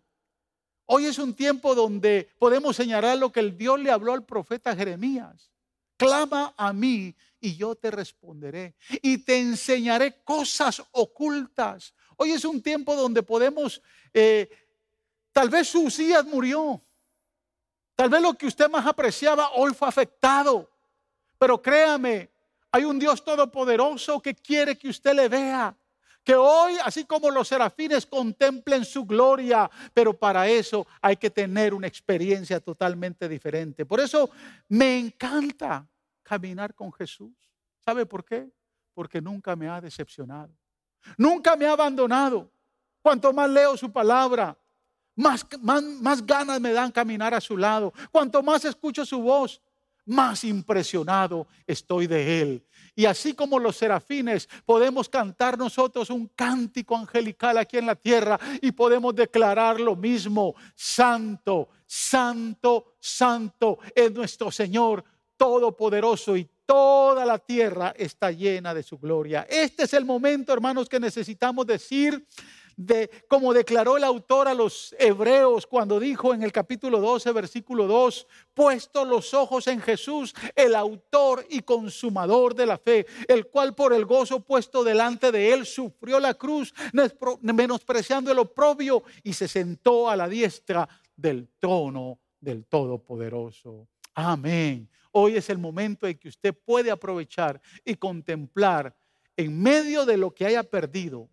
Hoy 0.87 1.07
es 1.07 1.19
un 1.19 1.35
tiempo 1.35 1.77
donde 1.77 2.29
podemos 2.38 2.75
señalar 2.75 3.16
lo 3.16 3.31
que 3.31 3.38
el 3.38 3.57
Dios 3.57 3.79
le 3.79 3.93
habló 3.93 4.12
al 4.12 4.25
profeta 4.25 4.75
Jeremías. 4.75 5.53
Clama 5.97 6.55
a 6.57 6.73
mí 6.73 7.14
y 7.40 7.57
yo 7.57 7.77
te 7.77 7.90
responderé 7.90 8.75
y 9.03 9.19
te 9.19 9.38
enseñaré 9.38 10.23
cosas 10.25 10.83
ocultas. 10.93 11.95
Hoy 12.16 12.33
es 12.33 12.45
un 12.45 12.61
tiempo 12.61 12.97
donde 12.97 13.23
podemos 13.23 13.81
eh, 14.12 14.51
Tal 15.33 15.49
vez 15.49 15.69
su 15.69 15.83
Usías 15.83 16.25
murió. 16.25 16.83
Tal 17.95 18.09
vez 18.09 18.23
lo 18.23 18.35
que 18.35 18.47
usted 18.47 18.69
más 18.71 18.87
apreciaba 18.87 19.51
hoy 19.53 19.75
fue 19.75 19.88
afectado. 19.88 20.71
Pero 21.38 21.61
créame, 21.61 22.31
hay 22.73 22.85
un 22.85 22.99
Dios 22.99 23.25
todopoderoso 23.25 24.21
que 24.21 24.35
quiere 24.35 24.77
que 24.77 24.88
usted 24.88 25.14
le 25.14 25.29
vea. 25.29 25.77
Que 26.23 26.35
hoy, 26.35 26.77
así 26.85 27.05
como 27.05 27.31
los 27.31 27.49
serafines, 27.49 28.07
contemplen 28.07 28.85
su 28.85 29.05
gloria. 29.05 29.71
Pero 29.95 30.12
para 30.12 30.49
eso 30.49 30.87
hay 31.01 31.16
que 31.16 31.31
tener 31.31 31.75
una 31.75 31.87
experiencia 31.87 32.61
totalmente 32.61 33.29
diferente. 33.29 33.87
Por 33.87 34.01
eso 34.01 34.31
me 34.69 34.99
encanta 34.99 35.88
caminar 36.23 36.75
con 36.75 36.93
Jesús. 36.93 37.33
¿Sabe 37.79 38.07
por 38.07 38.25
qué? 38.25 38.51
Porque 38.95 39.21
nunca 39.21 39.57
me 39.57 39.69
ha 39.69 39.81
decepcionado. 39.81 40.55
Nunca 41.16 41.57
me 41.57 41.66
ha 41.66 41.73
abandonado. 41.73 42.51
Cuanto 43.03 43.33
más 43.33 43.49
leo 43.49 43.77
su 43.77 43.90
palabra, 43.90 44.57
más, 45.16 45.46
ganas 46.27 46.61
me 46.61 46.73
dan 46.73 46.90
caminar 46.92 47.35
a 47.35 47.40
su 47.40 47.57
lado. 47.57 47.92
Cuanto 48.11 48.42
más 48.42 48.64
escucho 48.64 49.05
su 49.05 49.20
voz, 49.20 49.61
más 50.07 50.44
impresionado 50.44 51.46
estoy 51.66 52.07
de 52.07 52.42
Él. 52.42 52.64
Y 52.96 53.07
así 53.07 53.33
como 53.35 53.59
los 53.59 53.77
serafines, 53.77 54.49
podemos 54.66 55.09
cantar 55.09 55.57
nosotros 55.57 56.11
un 56.11 56.27
cántico 56.35 56.96
angelical 56.96 57.57
aquí 57.59 57.79
en 57.79 57.87
la 57.87 57.94
tierra 57.94 58.38
y 58.61 58.73
podemos 58.73 59.14
declarar 59.14 59.81
lo 59.81 59.96
mismo. 59.96 60.55
Santo, 60.75 61.68
santo, 61.87 62.94
santo 62.99 63.79
es 63.94 64.12
nuestro 64.12 64.51
Señor 64.51 65.05
Todopoderoso 65.37 66.37
y 66.37 66.46
toda 66.66 67.25
la 67.25 67.38
tierra 67.38 67.94
está 67.96 68.31
llena 68.31 68.75
de 68.75 68.83
su 68.83 68.99
gloria. 68.99 69.46
Este 69.49 69.85
es 69.85 69.94
el 69.94 70.05
momento, 70.05 70.53
hermanos, 70.53 70.88
que 70.88 71.01
necesitamos 71.01 71.66
decir 71.66 72.27
como 73.29 73.53
declaró 73.53 73.97
el 73.97 74.05
autor 74.05 74.49
a 74.49 74.55
los 74.55 74.95
hebreos 74.99 75.66
cuando 75.66 76.01
dijo 76.01 76.33
en 76.35 76.43
el 76.43 76.53
capítulo 76.53 77.01
12, 77.01 77.33
versículo 77.33 77.87
2, 77.87 78.27
puesto 78.55 79.05
los 79.05 79.35
ojos 79.35 79.66
en 79.66 79.81
Jesús, 79.81 80.35
el 80.55 80.75
autor 80.75 81.47
y 81.51 81.61
consumador 81.61 82.55
de 82.55 82.66
la 82.66 82.79
fe, 82.79 83.07
el 83.29 83.47
cual 83.47 83.75
por 83.75 83.93
el 83.93 84.05
gozo 84.05 84.40
puesto 84.40 84.85
delante 84.85 85.33
de 85.33 85.53
él 85.53 85.66
sufrió 85.66 86.21
la 86.21 86.35
cruz, 86.35 86.75
menospreciando 87.43 88.33
el 88.33 88.38
oprobio 88.38 89.03
y 89.23 89.33
se 89.33 89.49
sentó 89.49 90.09
a 90.09 90.16
la 90.16 90.29
diestra 90.29 90.88
del 91.16 91.49
trono 91.59 92.19
del 92.40 92.64
Todopoderoso. 92.64 93.88
Amén. 94.14 94.88
Hoy 95.12 95.37
es 95.37 95.51
el 95.51 95.59
momento 95.59 96.07
en 96.07 96.16
que 96.19 96.29
usted 96.29 96.55
puede 96.55 96.90
aprovechar 96.90 97.61
y 97.85 97.95
contemplar 97.95 98.95
en 99.37 99.61
medio 99.61 100.05
de 100.07 100.16
lo 100.16 100.33
que 100.33 100.47
haya 100.47 100.62
perdido 100.62 101.29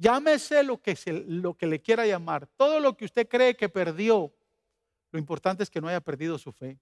Llámese 0.00 0.62
lo 0.62 0.80
que, 0.80 0.96
se, 0.96 1.12
lo 1.12 1.52
que 1.54 1.66
le 1.66 1.82
quiera 1.82 2.06
llamar. 2.06 2.46
Todo 2.56 2.80
lo 2.80 2.96
que 2.96 3.04
usted 3.04 3.28
cree 3.28 3.54
que 3.54 3.68
perdió, 3.68 4.34
lo 5.12 5.18
importante 5.18 5.62
es 5.62 5.68
que 5.68 5.78
no 5.78 5.88
haya 5.88 6.00
perdido 6.00 6.38
su 6.38 6.52
fe. 6.52 6.80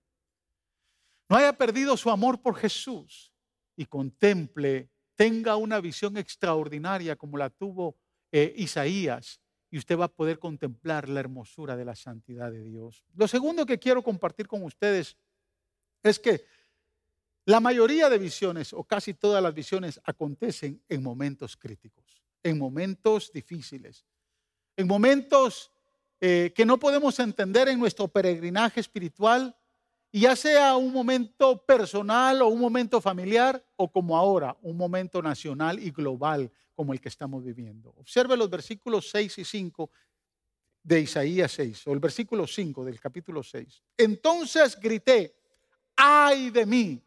No 1.28 1.36
haya 1.36 1.52
perdido 1.52 1.96
su 1.96 2.10
amor 2.10 2.40
por 2.40 2.54
Jesús. 2.54 3.32
y 3.76 3.86
contemple, 3.86 4.88
tenga 5.14 5.54
una 5.54 5.80
visión 5.80 6.16
extraordinaria 6.16 7.14
como 7.14 7.38
la 7.38 7.48
tuvo 7.48 7.96
eh, 8.32 8.52
Isaías 8.56 9.40
y 9.70 9.78
usted 9.78 9.96
va 9.96 10.06
a 10.06 10.08
poder 10.08 10.38
contemplar 10.38 11.08
la 11.08 11.20
hermosura 11.20 11.76
de 11.76 11.84
la 11.84 11.94
santidad 11.94 12.50
de 12.50 12.64
Dios. 12.64 13.04
Lo 13.14 13.28
segundo 13.28 13.66
que 13.66 13.78
quiero 13.78 14.02
compartir 14.02 14.48
con 14.48 14.64
ustedes 14.64 15.16
es 16.02 16.18
que 16.18 16.44
la 17.44 17.60
mayoría 17.60 18.08
de 18.08 18.18
visiones 18.18 18.72
o 18.72 18.84
casi 18.84 19.14
todas 19.14 19.42
las 19.42 19.54
visiones 19.54 20.00
acontecen 20.04 20.82
en 20.88 21.02
momentos 21.02 21.56
críticos, 21.56 22.22
en 22.48 22.58
momentos 22.58 23.30
difíciles, 23.32 24.04
en 24.76 24.86
momentos 24.86 25.70
eh, 26.20 26.52
que 26.54 26.66
no 26.66 26.78
podemos 26.78 27.18
entender 27.18 27.68
en 27.68 27.78
nuestro 27.78 28.08
peregrinaje 28.08 28.80
espiritual, 28.80 29.54
y 30.10 30.20
ya 30.20 30.34
sea 30.36 30.76
un 30.76 30.92
momento 30.92 31.64
personal 31.64 32.40
o 32.40 32.48
un 32.48 32.60
momento 32.60 33.00
familiar 33.00 33.62
o 33.76 33.92
como 33.92 34.16
ahora, 34.16 34.56
un 34.62 34.76
momento 34.76 35.20
nacional 35.20 35.78
y 35.78 35.90
global 35.90 36.50
como 36.74 36.92
el 36.92 37.00
que 37.00 37.08
estamos 37.08 37.44
viviendo. 37.44 37.92
Observe 37.98 38.36
los 38.36 38.48
versículos 38.48 39.10
6 39.10 39.38
y 39.38 39.44
5 39.44 39.90
de 40.82 41.00
Isaías 41.00 41.52
6, 41.52 41.86
o 41.88 41.92
el 41.92 42.00
versículo 42.00 42.46
5 42.46 42.84
del 42.84 42.98
capítulo 42.98 43.42
6. 43.42 43.82
Entonces 43.98 44.80
grité, 44.80 45.36
ay 45.96 46.50
de 46.50 46.64
mí, 46.64 47.02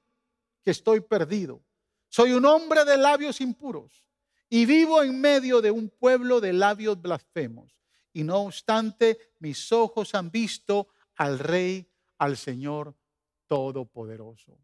que 0.62 0.72
estoy 0.72 1.02
perdido. 1.02 1.64
Soy 2.08 2.34
un 2.34 2.46
hombre 2.46 2.86
de 2.86 2.98
labios 2.98 3.42
impuros 3.42 4.04
y 4.54 4.66
vivo 4.66 5.02
en 5.02 5.22
medio 5.22 5.62
de 5.62 5.72
un 5.72 5.90
pueblo 5.90 6.42
de 6.42 6.52
labios 6.52 7.02
blasfemos. 7.02 7.74
Y 8.12 8.26
no 8.26 8.42
obstante, 8.42 9.18
mis 9.40 9.72
ojos 9.72 10.14
han 10.14 10.30
visto 10.30 10.90
al 11.16 11.40
Rey, 11.40 11.90
al 12.18 12.36
Señor 12.36 12.94
Todopoderoso. 13.48 14.60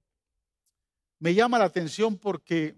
Me 1.19 1.34
llama 1.34 1.58
la 1.58 1.65
atención 1.65 2.17
porque 2.17 2.76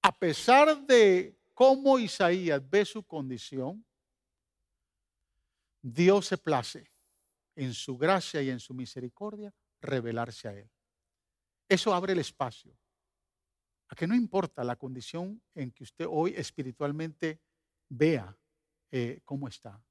a 0.00 0.16
pesar 0.16 0.86
de 0.86 1.40
cómo 1.52 1.98
Isaías 1.98 2.62
ve 2.70 2.84
su 2.84 3.02
condición, 3.02 3.84
Dios 5.82 6.26
se 6.26 6.38
place 6.38 6.88
en 7.56 7.74
su 7.74 7.98
gracia 7.98 8.40
y 8.42 8.50
en 8.50 8.60
su 8.60 8.74
misericordia 8.74 9.52
revelarse 9.80 10.46
a 10.46 10.54
él. 10.54 10.70
Eso 11.68 11.92
abre 11.92 12.12
el 12.12 12.20
espacio 12.20 12.78
a 13.88 13.94
que 13.94 14.06
no 14.06 14.14
importa 14.14 14.64
la 14.64 14.76
condición 14.76 15.42
en 15.54 15.70
que 15.70 15.84
usted 15.84 16.06
hoy 16.08 16.34
espiritualmente 16.36 17.40
vea 17.88 18.36
eh, 18.90 19.20
cómo 19.24 19.48
está. 19.48 19.82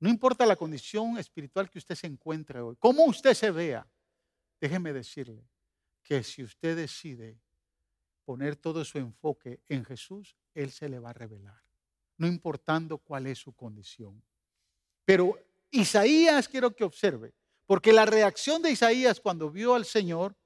No 0.00 0.08
importa 0.08 0.46
la 0.46 0.56
condición 0.56 1.18
espiritual 1.18 1.68
que 1.68 1.78
usted 1.78 1.96
se 1.96 2.06
encuentre 2.06 2.60
hoy, 2.60 2.76
cómo 2.78 3.04
usted 3.04 3.34
se 3.34 3.50
vea. 3.50 3.86
Déjeme 4.60 4.92
decirle 4.92 5.48
que 6.02 6.22
si 6.22 6.42
usted 6.42 6.76
decide 6.76 7.40
poner 8.24 8.56
todo 8.56 8.84
su 8.84 8.98
enfoque 8.98 9.60
en 9.68 9.84
Jesús, 9.84 10.36
Él 10.54 10.70
se 10.70 10.88
le 10.88 10.98
va 10.98 11.10
a 11.10 11.14
revelar, 11.14 11.60
no 12.16 12.26
importando 12.26 12.98
cuál 12.98 13.26
es 13.26 13.38
su 13.38 13.52
condición. 13.54 14.22
Pero 15.04 15.38
Isaías 15.70 16.48
quiero 16.48 16.74
que 16.74 16.84
observe, 16.84 17.34
porque 17.66 17.92
la 17.92 18.06
reacción 18.06 18.62
de 18.62 18.70
Isaías 18.70 19.20
cuando 19.20 19.50
vio 19.50 19.74
al 19.74 19.84
Señor 19.84 20.36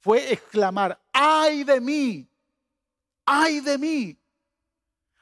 fue 0.00 0.32
exclamar, 0.32 1.00
ay 1.22 1.64
de 1.64 1.80
mí, 1.80 2.26
ay 3.26 3.60
de 3.60 3.76
mí. 3.76 4.18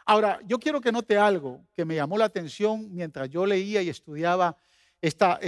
Ahora, 0.07 0.41
yo 0.47 0.59
quiero 0.59 0.81
que 0.81 0.93
note 0.93 1.19
algo 1.19 1.67
que 1.75 1.85
me 1.85 1.97
llamó 1.97 2.17
la 2.17 2.27
atención 2.27 2.95
mientras 2.95 3.29
yo 3.29 3.45
leía 3.45 3.83
y 3.83 3.89
estudiaba 3.89 4.57
esta, 5.01 5.39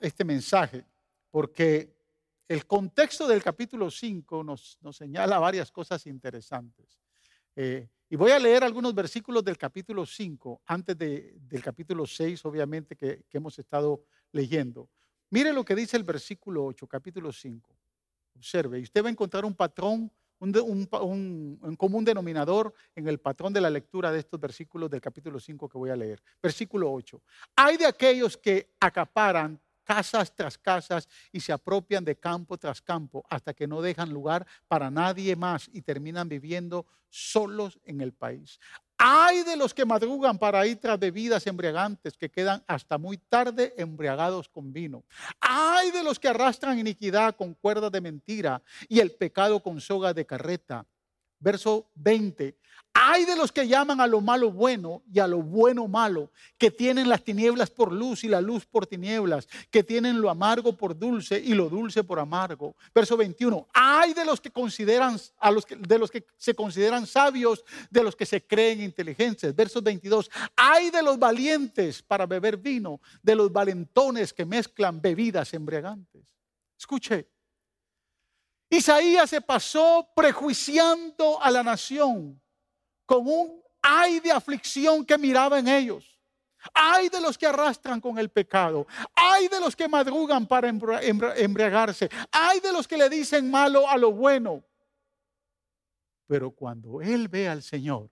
este 0.00 0.24
mensaje, 0.24 0.86
porque 1.30 1.94
el 2.48 2.66
contexto 2.66 3.28
del 3.28 3.42
capítulo 3.42 3.90
5 3.90 4.42
nos, 4.42 4.78
señala 4.92 5.38
varias 5.38 5.70
cosas 5.70 6.06
interesantes. 6.06 6.98
Eh, 7.54 7.88
y 8.08 8.16
voy 8.16 8.30
a 8.32 8.38
leer 8.38 8.64
algunos 8.64 8.94
versículos 8.94 9.44
del 9.44 9.58
capítulo 9.58 10.06
5, 10.06 10.62
antes 10.66 10.96
del 10.96 11.62
capítulo 11.62 12.06
6, 12.06 12.44
obviamente, 12.46 12.96
que, 12.96 13.22
hemos 13.32 13.58
estado 13.58 14.02
leyendo. 14.32 14.88
Mire 15.28 15.52
lo 15.52 15.62
que 15.64 15.76
dice 15.76 15.98
el 15.98 16.04
versículo 16.04 16.64
8, 16.64 16.86
capítulo 16.88 17.30
5. 17.30 17.79
Observe, 18.40 18.78
y 18.78 18.84
usted 18.84 19.04
va 19.04 19.08
a 19.08 19.10
encontrar 19.10 19.44
un 19.44 19.54
patrón, 19.54 20.10
un, 20.38 21.76
común 21.76 22.04
denominador 22.06 22.72
en 22.94 23.06
el 23.06 23.20
patrón 23.20 23.52
de 23.52 23.60
la 23.60 23.68
lectura 23.68 24.10
de 24.10 24.20
estos 24.20 24.40
versículos 24.40 24.88
del 24.88 25.02
capítulo 25.02 25.38
5 25.38 25.68
que 25.68 25.76
voy 25.76 25.90
a 25.90 25.96
leer. 25.96 26.22
Versículo 26.42 26.90
8. 26.90 27.20
Hay 27.56 27.76
de 27.76 27.84
aquellos 27.84 28.38
que 28.38 28.70
acaparan 28.80 29.60
casas 29.84 30.34
tras 30.34 30.56
casas 30.56 31.06
y 31.30 31.40
se 31.40 31.52
apropian 31.52 32.02
de 32.02 32.16
campo 32.16 32.56
tras 32.56 32.80
campo 32.80 33.26
hasta 33.28 33.52
que 33.52 33.66
no 33.66 33.82
dejan 33.82 34.08
lugar 34.08 34.46
para 34.68 34.90
nadie 34.90 35.36
más 35.36 35.68
y 35.70 35.82
terminan 35.82 36.26
viviendo 36.26 36.86
solos 37.10 37.78
en 37.84 38.00
el 38.00 38.14
país. 38.14 38.58
Hay 39.02 39.44
de 39.44 39.56
los 39.56 39.72
que 39.72 39.86
madrugan 39.86 40.36
para 40.36 40.66
ir 40.66 40.78
tras 40.78 40.98
bebidas 40.98 41.46
embriagantes 41.46 42.18
que 42.18 42.28
quedan 42.28 42.62
hasta 42.66 42.98
muy 42.98 43.16
tarde 43.16 43.72
embriagados 43.78 44.46
con 44.46 44.74
vino. 44.74 45.04
Hay 45.40 45.90
de 45.90 46.04
los 46.04 46.18
que 46.20 46.28
arrastran 46.28 46.78
iniquidad 46.78 47.34
con 47.34 47.54
cuerdas 47.54 47.90
de 47.92 48.02
mentira 48.02 48.62
y 48.90 49.00
el 49.00 49.12
pecado 49.12 49.62
con 49.62 49.80
soga 49.80 50.12
de 50.12 50.26
carreta. 50.26 50.84
Verso 51.38 51.90
20. 51.94 52.58
Hay 52.92 53.24
de 53.24 53.36
los 53.36 53.52
que 53.52 53.68
llaman 53.68 54.00
a 54.00 54.06
lo 54.06 54.20
malo 54.20 54.50
bueno 54.50 55.02
y 55.12 55.20
a 55.20 55.28
lo 55.28 55.42
bueno 55.42 55.86
malo, 55.86 56.32
que 56.58 56.72
tienen 56.72 57.08
las 57.08 57.22
tinieblas 57.22 57.70
por 57.70 57.92
luz 57.92 58.24
y 58.24 58.28
la 58.28 58.40
luz 58.40 58.66
por 58.66 58.86
tinieblas, 58.86 59.48
que 59.70 59.84
tienen 59.84 60.20
lo 60.20 60.28
amargo 60.28 60.76
por 60.76 60.98
dulce 60.98 61.38
y 61.38 61.54
lo 61.54 61.68
dulce 61.68 62.02
por 62.02 62.18
amargo. 62.18 62.74
Verso 62.92 63.16
21. 63.16 63.68
Hay 63.72 64.12
de 64.12 64.24
los 64.24 64.40
que 64.40 64.50
consideran 64.50 65.16
a 65.38 65.50
los 65.52 65.64
que, 65.64 65.76
de 65.76 65.98
los 65.98 66.10
que 66.10 66.26
se 66.36 66.54
consideran 66.54 67.06
sabios, 67.06 67.64
de 67.90 68.02
los 68.02 68.16
que 68.16 68.26
se 68.26 68.44
creen 68.44 68.80
inteligentes. 68.80 69.54
Verso 69.54 69.80
22. 69.80 70.28
Hay 70.56 70.90
de 70.90 71.02
los 71.02 71.18
valientes 71.18 72.02
para 72.02 72.26
beber 72.26 72.56
vino, 72.56 73.00
de 73.22 73.36
los 73.36 73.52
valentones 73.52 74.32
que 74.32 74.44
mezclan 74.44 75.00
bebidas 75.00 75.54
embriagantes. 75.54 76.22
Escuche. 76.76 77.28
Isaías 78.68 79.30
se 79.30 79.40
pasó 79.40 80.08
prejuiciando 80.14 81.42
a 81.42 81.50
la 81.50 81.62
nación 81.62 82.39
con 83.10 83.26
un 83.26 83.60
ay 83.82 84.20
de 84.20 84.30
aflicción 84.30 85.04
que 85.04 85.18
miraba 85.18 85.58
en 85.58 85.66
ellos. 85.66 86.16
Ay 86.72 87.08
de 87.08 87.20
los 87.20 87.36
que 87.36 87.44
arrastran 87.44 88.00
con 88.00 88.16
el 88.20 88.28
pecado. 88.28 88.86
Ay 89.16 89.48
de 89.48 89.58
los 89.58 89.74
que 89.74 89.88
madrugan 89.88 90.46
para 90.46 90.68
embriagarse. 90.68 92.08
Ay 92.30 92.60
de 92.60 92.72
los 92.72 92.86
que 92.86 92.96
le 92.96 93.08
dicen 93.08 93.50
malo 93.50 93.88
a 93.88 93.96
lo 93.96 94.12
bueno. 94.12 94.62
Pero 96.28 96.52
cuando 96.52 97.02
él 97.02 97.26
ve 97.26 97.48
al 97.48 97.64
Señor, 97.64 98.08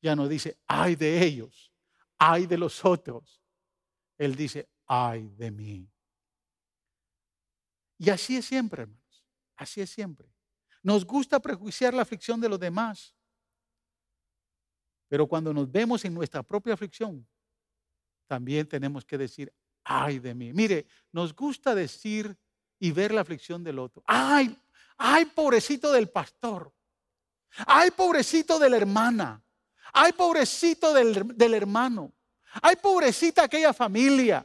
ya 0.00 0.14
no 0.14 0.28
dice, 0.28 0.56
ay 0.68 0.94
de 0.94 1.24
ellos, 1.24 1.72
ay 2.16 2.46
de 2.46 2.58
los 2.58 2.84
otros. 2.84 3.42
Él 4.16 4.36
dice, 4.36 4.68
ay 4.86 5.30
de 5.30 5.50
mí. 5.50 5.90
Y 7.98 8.08
así 8.08 8.36
es 8.36 8.44
siempre, 8.44 8.82
hermanos. 8.82 9.24
Así 9.56 9.80
es 9.80 9.90
siempre. 9.90 10.32
Nos 10.80 11.04
gusta 11.04 11.40
prejuiciar 11.40 11.92
la 11.92 12.02
aflicción 12.02 12.40
de 12.40 12.48
los 12.48 12.60
demás. 12.60 13.16
Pero 15.14 15.28
cuando 15.28 15.54
nos 15.54 15.70
vemos 15.70 16.04
en 16.04 16.12
nuestra 16.12 16.42
propia 16.42 16.74
aflicción, 16.74 17.24
también 18.26 18.66
tenemos 18.66 19.04
que 19.04 19.16
decir, 19.16 19.54
ay 19.84 20.18
de 20.18 20.34
mí. 20.34 20.52
Mire, 20.52 20.88
nos 21.12 21.32
gusta 21.32 21.72
decir 21.72 22.36
y 22.80 22.90
ver 22.90 23.14
la 23.14 23.20
aflicción 23.20 23.62
del 23.62 23.78
otro. 23.78 24.02
Ay, 24.08 24.58
ay, 24.98 25.26
pobrecito 25.26 25.92
del 25.92 26.08
pastor. 26.08 26.74
Ay, 27.64 27.92
pobrecito 27.92 28.58
de 28.58 28.68
la 28.68 28.76
hermana. 28.76 29.40
Ay, 29.92 30.10
pobrecito 30.14 30.92
del, 30.92 31.54
hermano. 31.54 32.12
Ay, 32.60 32.74
pobrecita 32.74 33.44
aquella 33.44 33.72
familia. 33.72 34.44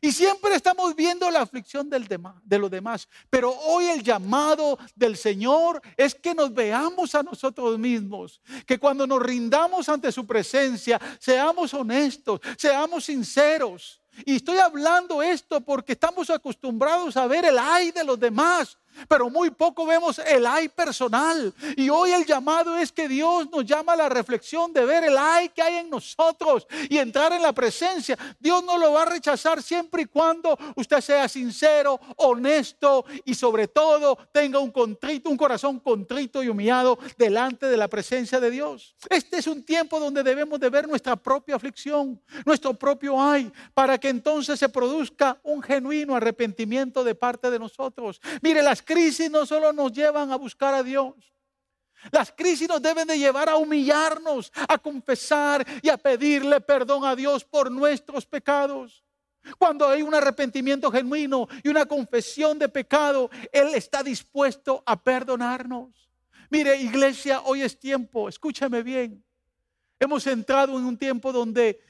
Y 0.00 0.12
siempre 0.12 0.54
estamos 0.54 0.94
viendo 0.94 1.30
la 1.30 1.42
aflicción 1.42 1.88
del 1.90 2.06
de 2.44 2.58
los 2.58 2.70
demás. 2.70 3.08
Pero 3.28 3.52
hoy 3.52 3.86
el 3.86 4.02
llamado 4.02 4.78
del 4.94 5.16
Señor 5.16 5.80
es 5.96 6.14
que 6.14 6.34
nos 6.34 6.52
veamos 6.52 7.14
a 7.14 7.22
nosotros 7.22 7.78
mismos. 7.78 8.40
Que 8.66 8.78
cuando 8.78 9.06
nos 9.06 9.22
rindamos 9.22 9.88
ante 9.88 10.10
su 10.10 10.26
presencia, 10.26 11.00
seamos 11.18 11.74
honestos, 11.74 12.40
seamos 12.56 13.04
sinceros. 13.04 14.00
Y 14.24 14.36
estoy 14.36 14.58
hablando 14.58 15.22
esto 15.22 15.60
porque 15.60 15.92
estamos 15.92 16.30
acostumbrados 16.30 17.16
a 17.16 17.26
ver 17.26 17.44
el 17.44 17.58
ay 17.58 17.90
de 17.90 18.04
los 18.04 18.18
demás 18.18 18.79
pero 19.08 19.30
muy 19.30 19.50
poco 19.50 19.86
vemos 19.86 20.18
el 20.18 20.46
ay 20.46 20.68
personal. 20.68 21.52
Y 21.76 21.88
hoy 21.88 22.10
el 22.12 22.24
llamado 22.24 22.76
es 22.76 22.92
que 22.92 23.08
Dios 23.08 23.48
nos 23.50 23.64
llama 23.64 23.92
a 23.92 23.96
la 23.96 24.08
reflexión 24.08 24.72
de 24.72 24.84
ver 24.84 25.04
el 25.04 25.16
ay 25.16 25.48
que 25.50 25.62
hay 25.62 25.76
en 25.76 25.90
nosotros 25.90 26.66
y 26.88 26.98
entrar 26.98 27.32
en 27.32 27.42
la 27.42 27.52
presencia. 27.52 28.18
Dios 28.38 28.64
no 28.64 28.78
lo 28.78 28.92
va 28.92 29.02
a 29.02 29.06
rechazar 29.06 29.62
siempre 29.62 30.02
y 30.02 30.06
cuando 30.06 30.58
usted 30.76 31.00
sea 31.00 31.28
sincero, 31.28 32.00
honesto 32.16 33.04
y 33.24 33.34
sobre 33.34 33.68
todo 33.68 34.16
tenga 34.32 34.58
un 34.58 34.70
contrito, 34.70 35.30
un 35.30 35.36
corazón 35.36 35.80
contrito 35.80 36.42
y 36.42 36.48
humillado 36.48 36.98
delante 37.16 37.66
de 37.66 37.76
la 37.76 37.88
presencia 37.88 38.40
de 38.40 38.50
Dios. 38.50 38.94
Este 39.08 39.38
es 39.38 39.46
un 39.46 39.62
tiempo 39.62 39.98
donde 39.98 40.22
debemos 40.22 40.60
de 40.60 40.70
ver 40.70 40.88
nuestra 40.88 41.16
propia 41.16 41.56
aflicción, 41.56 42.20
nuestro 42.44 42.74
propio 42.74 43.20
ay, 43.20 43.52
para 43.74 43.98
que 43.98 44.08
entonces 44.08 44.58
se 44.58 44.68
produzca 44.68 45.38
un 45.42 45.62
genuino 45.62 46.14
arrepentimiento 46.14 47.04
de 47.04 47.14
parte 47.14 47.50
de 47.50 47.58
nosotros. 47.58 48.20
Mire 48.42 48.62
las 48.62 48.79
crisis 48.82 49.30
no 49.30 49.46
solo 49.46 49.72
nos 49.72 49.92
llevan 49.92 50.32
a 50.32 50.36
buscar 50.36 50.74
a 50.74 50.82
Dios. 50.82 51.14
Las 52.10 52.32
crisis 52.32 52.68
nos 52.68 52.80
deben 52.80 53.06
de 53.06 53.18
llevar 53.18 53.48
a 53.48 53.56
humillarnos, 53.56 54.52
a 54.68 54.78
confesar 54.78 55.66
y 55.82 55.88
a 55.88 55.98
pedirle 55.98 56.60
perdón 56.60 57.04
a 57.04 57.14
Dios 57.14 57.44
por 57.44 57.70
nuestros 57.70 58.24
pecados. 58.24 59.04
Cuando 59.58 59.88
hay 59.88 60.02
un 60.02 60.14
arrepentimiento 60.14 60.90
genuino 60.90 61.48
y 61.62 61.68
una 61.68 61.86
confesión 61.86 62.58
de 62.58 62.68
pecado, 62.68 63.30
Él 63.52 63.74
está 63.74 64.02
dispuesto 64.02 64.82
a 64.86 65.02
perdonarnos. 65.02 66.10
Mire, 66.50 66.76
iglesia, 66.76 67.40
hoy 67.42 67.62
es 67.62 67.78
tiempo, 67.78 68.28
escúchame 68.28 68.82
bien. 68.82 69.22
Hemos 69.98 70.26
entrado 70.26 70.78
en 70.78 70.84
un 70.84 70.96
tiempo 70.96 71.32
donde 71.32 71.80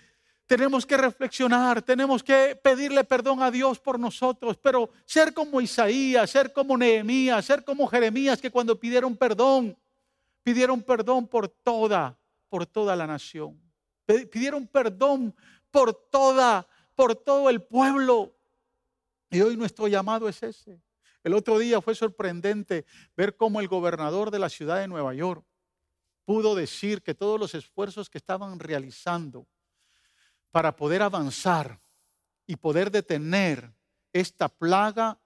tenemos 0.51 0.85
que 0.85 0.97
reflexionar, 0.97 1.81
tenemos 1.81 2.25
que 2.25 2.59
pedirle 2.61 3.05
perdón 3.05 3.41
a 3.41 3.53
Dios 3.53 3.79
por 3.79 4.01
nosotros, 4.01 4.57
pero 4.57 4.91
ser 5.07 5.33
como 5.33 5.61
Isaías, 5.61 6.29
ser 6.29 6.53
como 6.53 6.77
Nehemías, 6.77 7.45
ser 7.45 7.63
como 7.63 7.87
Jeremías, 7.87 8.41
que 8.41 8.51
cuando 8.51 8.77
pidieron 8.77 9.17
perdón, 9.17 9.79
pidieron 10.43 10.83
perdón 10.83 11.29
por 11.29 11.47
toda, 11.47 12.19
por 12.49 12.67
toda 12.67 12.97
la 12.97 13.07
nación. 13.07 13.63
Pidieron 14.05 14.67
perdón 14.67 15.33
por 15.71 15.95
toda, 15.95 16.67
por 16.97 17.15
todo 17.15 17.49
el 17.49 17.63
pueblo. 17.63 18.35
Y 19.31 19.43
hoy 19.43 19.57
nuestro 19.57 19.87
llamado 19.87 20.29
es 20.29 20.43
ese. 20.43 20.83
El 21.23 21.35
otro 21.35 21.61
día 21.61 21.81
fue 21.81 21.95
sorprendente 21.95 22.87
ver 23.17 23.37
cómo 23.37 23.61
el 23.61 23.69
gobernador 23.69 24.33
de 24.33 24.41
la 24.41 24.49
ciudad 24.49 24.81
de 24.81 24.89
Nueva 24.89 25.15
York 25.15 25.45
pudo 26.25 26.57
decir 26.57 27.03
que 27.03 27.15
todos 27.15 27.39
los 27.39 27.55
esfuerzos 27.55 28.11
que 28.11 28.19
estaban 28.19 28.59
realizando 28.59 29.47
para 30.51 30.77
poder 30.77 31.03
avanzar 31.03 31.81
y 32.47 32.57
poder 32.57 32.91
detener 32.91 33.73
esta 34.13 34.49
plaga 34.49 35.21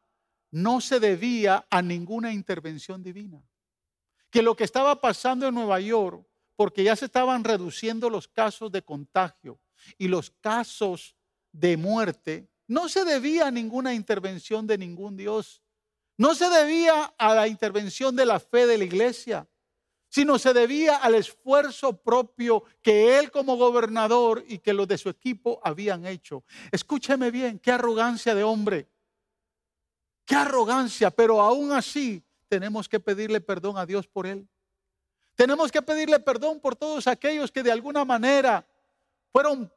no 0.50 0.80
se 0.80 1.00
debía 1.00 1.66
a 1.70 1.82
ninguna 1.82 2.32
intervención 2.32 3.02
divina. 3.02 3.42
Que 4.30 4.42
lo 4.42 4.54
que 4.54 4.64
estaba 4.64 5.00
pasando 5.00 5.48
en 5.48 5.54
Nueva 5.54 5.80
York, 5.80 6.26
porque 6.56 6.84
ya 6.84 6.94
se 6.94 7.06
estaban 7.06 7.42
reduciendo 7.42 8.08
los 8.10 8.28
casos 8.28 8.70
de 8.70 8.82
contagio 8.82 9.58
y 9.98 10.08
los 10.08 10.30
casos 10.30 11.16
de 11.50 11.76
muerte, 11.76 12.48
no 12.66 12.88
se 12.88 13.04
debía 13.04 13.48
a 13.48 13.50
ninguna 13.50 13.94
intervención 13.94 14.66
de 14.66 14.78
ningún 14.78 15.16
Dios. 15.16 15.62
No 16.16 16.34
se 16.34 16.48
debía 16.48 17.12
a 17.18 17.34
la 17.34 17.48
intervención 17.48 18.14
de 18.14 18.26
la 18.26 18.38
fe 18.38 18.66
de 18.66 18.78
la 18.78 18.84
iglesia 18.84 19.48
sino 20.14 20.38
se 20.38 20.54
debía 20.54 20.98
al 20.98 21.16
esfuerzo 21.16 21.96
propio 21.96 22.62
que 22.80 23.18
él 23.18 23.32
como 23.32 23.56
gobernador 23.56 24.44
y 24.46 24.60
que 24.60 24.72
los 24.72 24.86
de 24.86 24.96
su 24.96 25.08
equipo 25.08 25.60
habían 25.64 26.06
hecho. 26.06 26.44
Escúcheme 26.70 27.32
bien, 27.32 27.58
qué 27.58 27.72
arrogancia 27.72 28.32
de 28.32 28.44
hombre, 28.44 28.86
qué 30.24 30.36
arrogancia, 30.36 31.10
pero 31.10 31.40
aún 31.40 31.72
así 31.72 32.22
tenemos 32.46 32.88
que 32.88 33.00
pedirle 33.00 33.40
perdón 33.40 33.76
a 33.76 33.86
Dios 33.86 34.06
por 34.06 34.28
él. 34.28 34.46
Tenemos 35.34 35.72
que 35.72 35.82
pedirle 35.82 36.20
perdón 36.20 36.60
por 36.60 36.76
todos 36.76 37.08
aquellos 37.08 37.50
que 37.50 37.64
de 37.64 37.72
alguna 37.72 38.04
manera 38.04 38.64
fueron, 39.32 39.68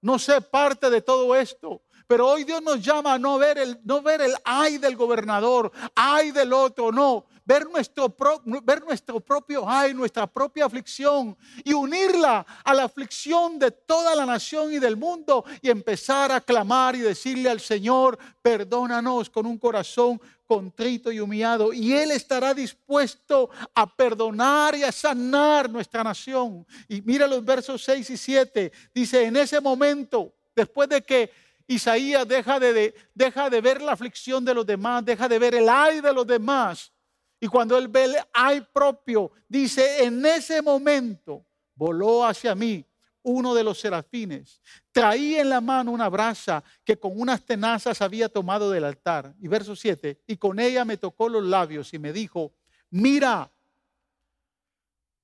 no 0.00 0.18
sé, 0.18 0.40
parte 0.40 0.88
de 0.88 1.02
todo 1.02 1.36
esto. 1.36 1.82
Pero 2.12 2.28
hoy 2.28 2.44
Dios 2.44 2.60
nos 2.60 2.82
llama 2.82 3.14
a 3.14 3.18
no 3.18 3.38
ver 3.38 3.56
el, 3.56 3.80
no 3.84 4.02
ver 4.02 4.20
el 4.20 4.34
ay 4.44 4.76
del 4.76 4.96
gobernador, 4.96 5.72
ay 5.94 6.30
del 6.30 6.52
otro, 6.52 6.92
no. 6.92 7.24
Ver 7.42 7.66
nuestro, 7.70 8.14
ver 8.62 8.84
nuestro 8.84 9.18
propio 9.20 9.64
ay, 9.66 9.94
nuestra 9.94 10.26
propia 10.26 10.66
aflicción 10.66 11.34
y 11.64 11.72
unirla 11.72 12.44
a 12.64 12.74
la 12.74 12.84
aflicción 12.84 13.58
de 13.58 13.70
toda 13.70 14.14
la 14.14 14.26
nación 14.26 14.74
y 14.74 14.78
del 14.78 14.98
mundo 14.98 15.46
y 15.62 15.70
empezar 15.70 16.30
a 16.32 16.42
clamar 16.42 16.96
y 16.96 16.98
decirle 16.98 17.48
al 17.48 17.60
Señor, 17.60 18.18
perdónanos 18.42 19.30
con 19.30 19.46
un 19.46 19.56
corazón 19.56 20.20
contrito 20.46 21.10
y 21.10 21.18
humillado. 21.18 21.72
Y 21.72 21.94
Él 21.94 22.10
estará 22.10 22.52
dispuesto 22.52 23.48
a 23.74 23.86
perdonar 23.86 24.74
y 24.76 24.82
a 24.82 24.92
sanar 24.92 25.70
nuestra 25.70 26.04
nación. 26.04 26.66
Y 26.90 27.00
mira 27.00 27.26
los 27.26 27.42
versos 27.42 27.82
6 27.82 28.10
y 28.10 28.16
7, 28.18 28.72
dice, 28.94 29.24
en 29.24 29.34
ese 29.38 29.62
momento, 29.62 30.34
después 30.54 30.90
de 30.90 31.00
que 31.00 31.51
Isaías 31.66 32.26
deja 32.26 32.58
de, 32.60 32.94
de 33.14 33.60
ver 33.60 33.82
la 33.82 33.92
aflicción 33.92 34.44
de 34.44 34.54
los 34.54 34.66
demás, 34.66 35.04
deja 35.04 35.28
de 35.28 35.38
ver 35.38 35.54
el 35.54 35.68
ay 35.68 36.00
de 36.00 36.12
los 36.12 36.26
demás, 36.26 36.92
y 37.40 37.48
cuando 37.48 37.76
él 37.76 37.88
ve 37.88 38.04
el 38.04 38.16
ay 38.32 38.64
propio, 38.72 39.32
dice, 39.48 40.04
en 40.04 40.24
ese 40.24 40.62
momento 40.62 41.44
voló 41.74 42.24
hacia 42.24 42.54
mí 42.54 42.86
uno 43.22 43.52
de 43.52 43.64
los 43.64 43.80
serafines. 43.80 44.60
Traía 44.92 45.40
en 45.40 45.48
la 45.48 45.60
mano 45.60 45.90
una 45.90 46.08
brasa 46.08 46.62
que 46.84 46.96
con 46.96 47.20
unas 47.20 47.44
tenazas 47.44 48.00
había 48.00 48.28
tomado 48.28 48.70
del 48.70 48.84
altar. 48.84 49.34
Y 49.40 49.48
verso 49.48 49.74
7, 49.74 50.22
y 50.26 50.36
con 50.36 50.60
ella 50.60 50.84
me 50.84 50.96
tocó 50.96 51.28
los 51.28 51.42
labios 51.42 51.92
y 51.94 51.98
me 51.98 52.12
dijo, 52.12 52.52
mira, 52.90 53.50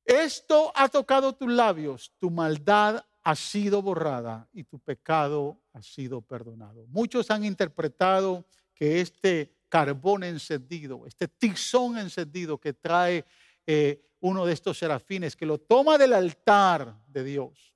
esto 0.05 0.73
ha 0.75 0.89
tocado 0.89 1.35
tus 1.35 1.53
labios, 1.53 2.13
tu 2.19 2.31
maldad 2.31 3.05
ha 3.25 3.37
sido 3.37 3.83
borrada 3.83 4.49
y 4.53 4.65
tu 4.65 4.79
pecado 4.79 5.61
ha 5.73 5.83
sido 5.83 6.21
perdonado. 6.21 6.87
Muchos 6.89 7.31
han 7.31 7.45
interpretado 7.45 8.47
que 8.75 9.01
este 9.01 9.53
carbón 9.69 10.25
encendido, 10.25 11.07
este 11.07 11.29
tizón 11.29 11.99
encendido 11.99 12.59
que 12.59 12.73
trae 12.73 13.25
eh, 13.67 14.03
uno 14.21 14.47
de 14.47 14.53
estos 14.53 14.79
serafines, 14.79 15.37
que 15.37 15.47
lo 15.47 15.59
toma 15.59 15.99
del 15.99 16.13
altar 16.13 16.97
de 17.07 17.25
Dios 17.25 17.75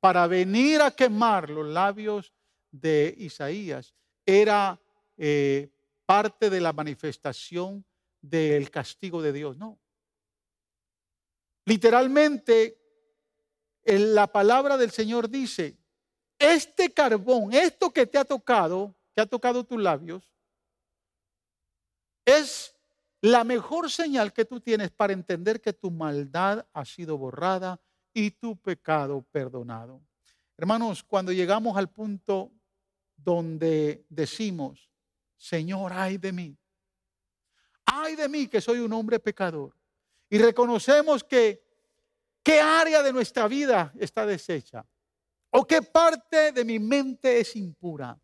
para 0.00 0.26
venir 0.26 0.80
a 0.80 0.90
quemar 0.90 1.50
los 1.50 1.66
labios 1.66 2.32
de 2.70 3.14
Isaías, 3.18 3.94
era 4.24 4.80
eh, 5.16 5.70
parte 6.06 6.50
de 6.50 6.60
la 6.60 6.72
manifestación 6.72 7.84
del 8.20 8.70
castigo 8.70 9.22
de 9.22 9.32
Dios. 9.32 9.56
No. 9.56 9.78
Literalmente, 11.64 12.78
en 12.78 12.79
la 13.84 14.26
palabra 14.26 14.76
del 14.76 14.90
Señor 14.90 15.28
dice, 15.28 15.76
este 16.38 16.92
carbón, 16.92 17.52
esto 17.52 17.92
que 17.92 18.06
te 18.06 18.18
ha 18.18 18.24
tocado, 18.24 18.94
que 19.14 19.20
ha 19.20 19.26
tocado 19.26 19.64
tus 19.64 19.80
labios, 19.80 20.30
es 22.24 22.74
la 23.20 23.44
mejor 23.44 23.90
señal 23.90 24.32
que 24.32 24.44
tú 24.44 24.60
tienes 24.60 24.90
para 24.90 25.12
entender 25.12 25.60
que 25.60 25.72
tu 25.72 25.90
maldad 25.90 26.66
ha 26.72 26.84
sido 26.84 27.18
borrada 27.18 27.80
y 28.14 28.30
tu 28.30 28.56
pecado 28.56 29.22
perdonado. 29.30 30.00
Hermanos, 30.56 31.02
cuando 31.02 31.32
llegamos 31.32 31.76
al 31.76 31.90
punto 31.90 32.52
donde 33.16 34.06
decimos, 34.08 34.90
Señor, 35.36 35.92
ay 35.94 36.18
de 36.18 36.32
mí, 36.32 36.56
ay 37.84 38.16
de 38.16 38.28
mí 38.28 38.46
que 38.46 38.60
soy 38.60 38.78
un 38.78 38.92
hombre 38.92 39.18
pecador, 39.18 39.74
y 40.28 40.38
reconocemos 40.38 41.24
que 41.24 41.69
qué 42.42 42.60
área 42.60 43.02
de 43.02 43.12
nuestra 43.12 43.48
vida 43.48 43.92
está 43.98 44.26
deshecha, 44.26 44.84
o 45.50 45.66
qué 45.66 45.82
parte 45.82 46.52
de 46.52 46.64
mi 46.64 46.78
mente 46.78 47.40
es 47.40 47.56
impura, 47.56 48.18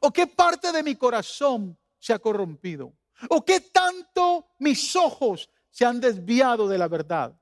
o 0.00 0.12
qué 0.12 0.26
parte 0.26 0.72
de 0.72 0.82
mi 0.82 0.96
corazón 0.96 1.78
se 1.98 2.12
ha 2.12 2.18
corrompido. 2.18 2.92
¿O 3.28 3.44
qué 3.44 3.60
tanto 3.60 4.54
mis 4.58 4.96
ojos 4.96 5.50
se 5.70 5.84
han 5.84 6.00
desviado 6.00 6.68
de 6.68 6.78
la 6.78 6.88
verdad? 6.88 7.38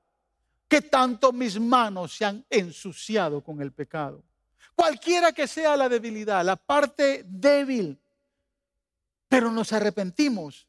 ¿Qué 0.67 0.81
tanto 0.81 1.31
mis 1.31 1.59
manos 1.59 2.15
se 2.15 2.25
han 2.25 2.45
ensuciado 2.49 3.43
con 3.43 3.61
el 3.61 3.71
pecado? 3.71 4.23
Cualquiera 4.75 5.31
que 5.31 5.47
sea 5.47 5.77
la 5.77 5.89
debilidad, 5.89 6.43
la 6.43 6.55
parte 6.55 7.23
débil, 7.27 7.99
pero 9.27 9.51
nos 9.51 9.71
arrepentimos. 9.73 10.67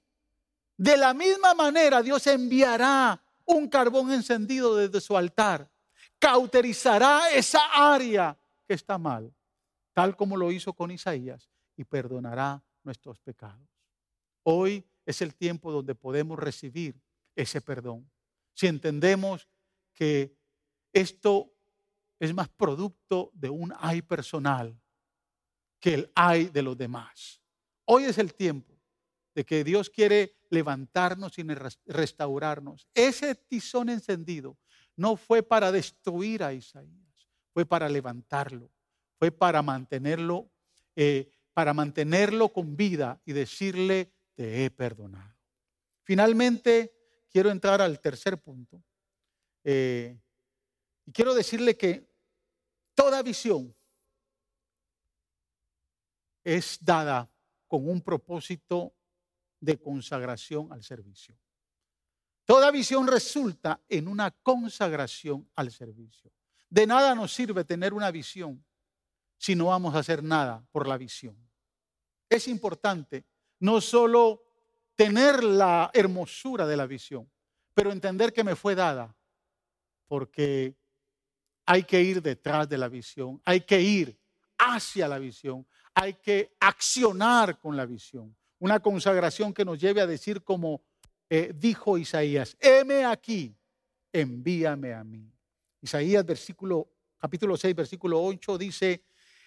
De 0.76 0.96
la 0.96 1.14
misma 1.14 1.54
manera 1.54 2.02
Dios 2.02 2.26
enviará 2.26 3.22
un 3.46 3.68
carbón 3.68 4.12
encendido 4.12 4.76
desde 4.76 5.00
su 5.00 5.16
altar, 5.16 5.70
cauterizará 6.18 7.30
esa 7.30 7.61
área 7.72 8.38
que 8.66 8.74
está 8.74 8.98
mal, 8.98 9.35
tal 9.92 10.16
como 10.16 10.37
lo 10.37 10.50
hizo 10.50 10.72
con 10.72 10.90
Isaías, 10.90 11.50
y 11.76 11.85
perdonará 11.85 12.62
nuestros 12.83 13.20
pecados. 13.20 13.68
Hoy 14.42 14.85
es 15.04 15.20
el 15.22 15.35
tiempo 15.35 15.72
donde 15.72 15.94
podemos 15.94 16.38
recibir 16.38 17.00
ese 17.35 17.61
perdón. 17.61 18.11
Si 18.54 18.66
entendemos 18.66 19.48
que 19.92 20.37
esto 20.92 21.52
es 22.18 22.33
más 22.35 22.48
producto 22.48 23.30
de 23.35 23.50
un 23.50 23.72
ay 23.78 24.02
personal 24.02 24.78
que 25.80 25.94
el 25.94 26.12
ay 26.14 26.46
de 26.46 26.62
los 26.62 26.76
demás. 26.76 27.42
Hoy 27.85 28.04
es 28.04 28.16
el 28.18 28.33
tiempo 28.35 28.72
de 29.35 29.44
que 29.44 29.64
Dios 29.64 29.90
quiere 29.90 30.37
levantarnos 30.54 31.38
y 31.38 31.42
restaurarnos. 31.86 32.88
Ese 32.94 33.34
tizón 33.34 33.90
encendido 33.90 34.56
no 34.96 35.16
fue 35.16 35.42
para 35.42 35.70
destruir 35.70 36.42
a 36.42 36.52
Isaías, 36.52 37.28
fue 37.52 37.66
para 37.66 37.88
levantarlo, 37.88 38.70
fue 39.18 39.30
para 39.30 39.60
mantenerlo, 39.60 40.50
eh, 40.96 41.30
para 41.52 41.74
mantenerlo 41.74 42.52
con 42.52 42.76
vida 42.76 43.20
y 43.24 43.32
decirle, 43.32 44.12
te 44.34 44.64
he 44.64 44.70
perdonado. 44.70 45.34
Finalmente, 46.02 46.92
quiero 47.30 47.50
entrar 47.50 47.80
al 47.80 48.00
tercer 48.00 48.40
punto. 48.40 48.82
Eh, 49.64 50.18
y 51.06 51.12
quiero 51.12 51.34
decirle 51.34 51.76
que 51.76 52.08
toda 52.94 53.22
visión 53.22 53.74
es 56.44 56.78
dada 56.80 57.30
con 57.66 57.88
un 57.88 58.00
propósito 58.00 58.94
de 59.64 59.79
consagración 59.79 60.72
al 60.72 60.83
servicio. 60.83 61.37
Toda 62.44 62.70
visión 62.70 63.07
resulta 63.07 63.81
en 63.88 64.07
una 64.07 64.31
consagración 64.31 65.48
al 65.57 65.70
servicio. 65.70 66.31
De 66.68 66.87
nada 66.87 67.14
nos 67.14 67.33
sirve 67.33 67.64
tener 67.64 67.94
una 67.94 68.11
visión 68.11 68.62
si 69.38 69.55
no 69.55 69.66
vamos 69.66 69.94
a 69.94 70.00
hacer 70.00 70.22
nada 70.22 70.66
por 70.70 70.87
la 70.87 70.98
visión. 70.98 71.37
Es 72.29 72.48
importante 72.48 73.24
no 73.61 73.81
solo 73.81 74.42
tener 74.94 75.42
la 75.42 75.90
hermosura 75.94 76.66
de 76.66 76.77
la 76.77 76.87
visión, 76.87 77.31
pero 77.72 77.90
entender 77.90 78.33
que 78.33 78.44
me 78.44 78.57
fue 78.57 78.74
dada, 78.74 79.16
porque 80.07 80.77
hay 81.66 81.85
que 81.85 82.03
ir 82.03 82.20
detrás 82.20 82.68
de 82.68 82.79
la 82.79 82.88
visión, 82.88 83.40
hay 83.44 83.62
que 83.62 83.81
ir 83.81 84.20
hacia 84.59 85.09
la 85.09 85.18
visión, 85.18 85.66
hay 85.94 86.14
que 86.14 86.57
accionar 86.61 87.59
con 87.59 87.77
la 87.77 87.87
visión. 87.87 88.37
Una 88.58 88.80
consagración 88.80 89.52
que 89.52 89.64
nos 89.64 89.78
lleve 89.78 90.00
a 90.00 90.06
decir 90.06 90.42
como 90.42 90.82
eh, 91.28 91.52
dijo 91.54 91.98
Isaías, 91.98 92.56
heme 92.60 93.04
aquí, 93.04 93.56
envíame 94.12 94.94
a 94.94 95.02
mí. 95.02 95.30
Isaías 95.80 96.24
versículo, 96.24 96.88
capítulo 97.18 97.56
6, 97.56 97.74
versículo 97.74 98.22
8 98.22 98.58
dice, 98.58 99.04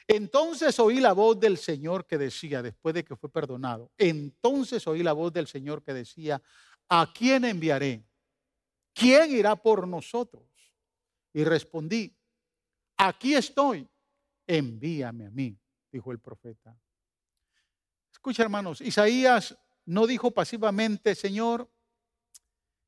entonces 0.07 0.79
oí 0.79 0.99
la 0.99 1.13
voz 1.13 1.39
del 1.39 1.57
Señor 1.57 2.05
que 2.05 2.17
decía, 2.17 2.61
después 2.61 2.95
de 2.95 3.03
que 3.03 3.15
fue 3.15 3.29
perdonado, 3.29 3.91
entonces 3.97 4.87
oí 4.87 5.03
la 5.03 5.13
voz 5.13 5.33
del 5.33 5.47
Señor 5.47 5.83
que 5.83 5.93
decía, 5.93 6.41
¿a 6.89 7.11
quién 7.13 7.45
enviaré? 7.45 8.05
¿Quién 8.93 9.31
irá 9.31 9.55
por 9.55 9.87
nosotros? 9.87 10.43
Y 11.33 11.43
respondí, 11.43 12.15
aquí 12.97 13.35
estoy, 13.35 13.87
envíame 14.47 15.27
a 15.27 15.29
mí, 15.29 15.57
dijo 15.91 16.11
el 16.11 16.19
profeta. 16.19 16.75
Escucha, 18.27 18.43
hermanos, 18.43 18.81
Isaías 18.81 19.57
no 19.85 20.05
dijo 20.05 20.31
pasivamente, 20.31 21.15
Señor, 21.15 21.71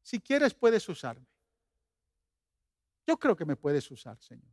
si 0.02 0.20
quieres 0.20 0.54
puedes 0.54 0.90
usarme. 0.90 1.26
Yo 3.08 3.18
creo 3.18 3.38
que 3.38 3.46
me 3.46 3.56
puedes 3.56 3.90
usar, 3.90 4.22
Señor. 4.22 4.52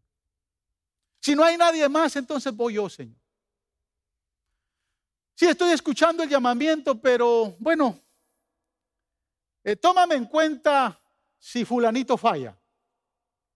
Si 1.21 1.35
no 1.35 1.43
hay 1.43 1.57
nadie 1.57 1.89
más, 1.89 2.15
entonces 2.15 2.55
voy 2.55 2.75
yo, 2.75 2.89
Señor. 2.89 3.19
Sí, 5.35 5.47
estoy 5.47 5.73
escuchando 5.73 6.23
el 6.23 6.29
llamamiento, 6.29 6.95
pero 7.03 7.57
bueno, 7.59 8.01
eh, 9.65 9.75
tómame 9.75 10.15
en 10.15 10.27
cuenta 10.27 11.03
si 11.37 11.65
fulanito 11.65 12.17
falla. 12.17 12.57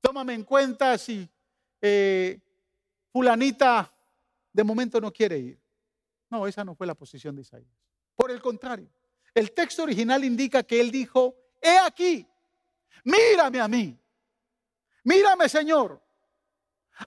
Tómame 0.01 0.35
en 0.35 0.43
cuenta 0.43 0.99
si 0.99 1.31
eh, 1.81 2.41
fulanita 3.13 3.89
de 4.53 4.65
momento 4.65 5.01
no 5.01 5.13
quiere 5.13 5.39
ir. 5.39 5.60
No, 6.31 6.47
esa 6.47 6.65
no 6.65 6.75
fue 6.75 6.87
la 6.87 6.95
posición 6.95 7.35
de 7.35 7.43
Isaías. 7.43 7.69
Por 8.15 8.31
el 8.31 8.41
contrario, 8.41 8.89
el 9.35 9.53
texto 9.53 9.83
original 9.83 10.25
indica 10.25 10.63
que 10.63 10.81
él 10.81 10.91
dijo, 10.91 11.37
he 11.61 11.79
aquí, 11.79 12.27
mírame 13.05 13.61
a 13.61 13.69
mí, 13.69 13.99
mírame 15.05 15.49
Señor. 15.49 16.03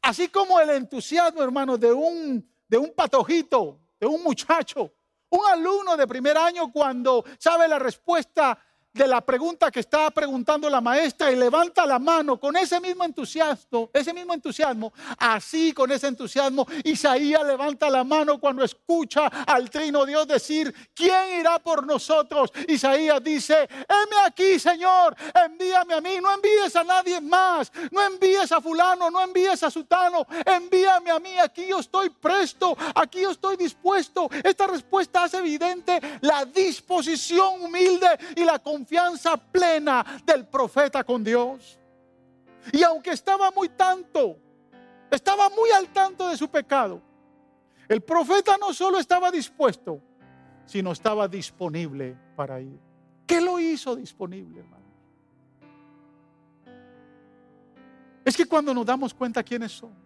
Así 0.01 0.27
como 0.27 0.59
el 0.59 0.71
entusiasmo, 0.71 1.41
hermano, 1.41 1.77
de 1.77 1.91
un, 1.93 2.49
de 2.67 2.77
un 2.77 2.93
patojito, 2.93 3.79
de 3.99 4.07
un 4.07 4.23
muchacho, 4.23 4.93
un 5.29 5.45
alumno 5.47 5.95
de 5.95 6.07
primer 6.07 6.37
año 6.37 6.71
cuando 6.71 7.23
sabe 7.39 7.67
la 7.67 7.79
respuesta 7.79 8.59
de 8.93 9.07
la 9.07 9.21
pregunta 9.21 9.71
que 9.71 9.79
estaba 9.79 10.11
preguntando 10.11 10.69
la 10.69 10.79
maestra 10.79 11.31
y 11.31 11.35
levanta 11.35 11.83
la 11.85 11.97
mano 11.97 12.39
con 12.39 12.55
ese 12.55 12.79
mismo 12.79 13.03
entusiasmo, 13.03 13.89
ese 13.91 14.13
mismo 14.13 14.35
entusiasmo, 14.35 14.93
así 15.17 15.73
con 15.73 15.91
ese 15.91 16.07
entusiasmo, 16.07 16.67
Isaías 16.83 17.43
levanta 17.43 17.89
la 17.89 18.03
mano 18.03 18.39
cuando 18.39 18.63
escucha 18.63 19.25
al 19.47 19.71
trino 19.71 20.05
Dios 20.05 20.27
decir, 20.27 20.73
¿quién 20.93 21.39
irá 21.39 21.57
por 21.57 21.87
nosotros? 21.87 22.51
Isaías 22.67 23.23
dice, 23.23 23.63
heme 23.63 24.15
aquí, 24.27 24.59
Señor, 24.59 25.15
envíame 25.43 25.95
a 25.95 26.01
mí, 26.01 26.17
no 26.21 26.31
envíes 26.31 26.75
a 26.75 26.83
nadie 26.83 27.19
más, 27.19 27.71
no 27.89 27.99
envíes 27.99 28.51
a 28.51 28.61
fulano, 28.61 29.09
no 29.09 29.21
envíes 29.21 29.63
a 29.63 29.71
sutano, 29.71 30.27
envíame 30.45 31.09
a 31.09 31.19
mí, 31.19 31.35
aquí 31.39 31.65
yo 31.67 31.79
estoy 31.79 32.11
presto, 32.11 32.77
aquí 32.93 33.21
yo 33.21 33.31
estoy 33.31 33.57
dispuesto. 33.57 34.29
Esta 34.43 34.67
respuesta 34.67 35.23
hace 35.23 35.37
evidente 35.37 35.99
la 36.21 36.45
disposición 36.45 37.63
humilde 37.63 38.07
y 38.35 38.43
la 38.43 38.59
confianza 38.59 38.82
confianza 38.83 39.37
plena 39.37 40.05
del 40.25 40.45
profeta 40.45 41.05
con 41.05 41.23
Dios. 41.23 41.79
Y 42.73 42.83
aunque 42.83 43.11
estaba 43.11 43.49
muy 43.51 43.69
tanto, 43.69 44.37
estaba 45.09 45.49
muy 45.49 45.69
al 45.71 45.87
tanto 45.87 46.27
de 46.27 46.35
su 46.35 46.49
pecado, 46.49 47.01
el 47.87 48.01
profeta 48.01 48.57
no 48.59 48.73
solo 48.73 48.99
estaba 48.99 49.31
dispuesto, 49.31 50.01
sino 50.65 50.91
estaba 50.91 51.29
disponible 51.29 52.17
para 52.35 52.59
ir. 52.59 52.77
¿Qué 53.25 53.39
lo 53.39 53.57
hizo 53.57 53.95
disponible, 53.95 54.59
hermano? 54.59 54.83
Es 58.25 58.35
que 58.35 58.45
cuando 58.45 58.73
nos 58.73 58.85
damos 58.85 59.13
cuenta 59.13 59.43
quiénes 59.43 59.71
somos, 59.71 59.97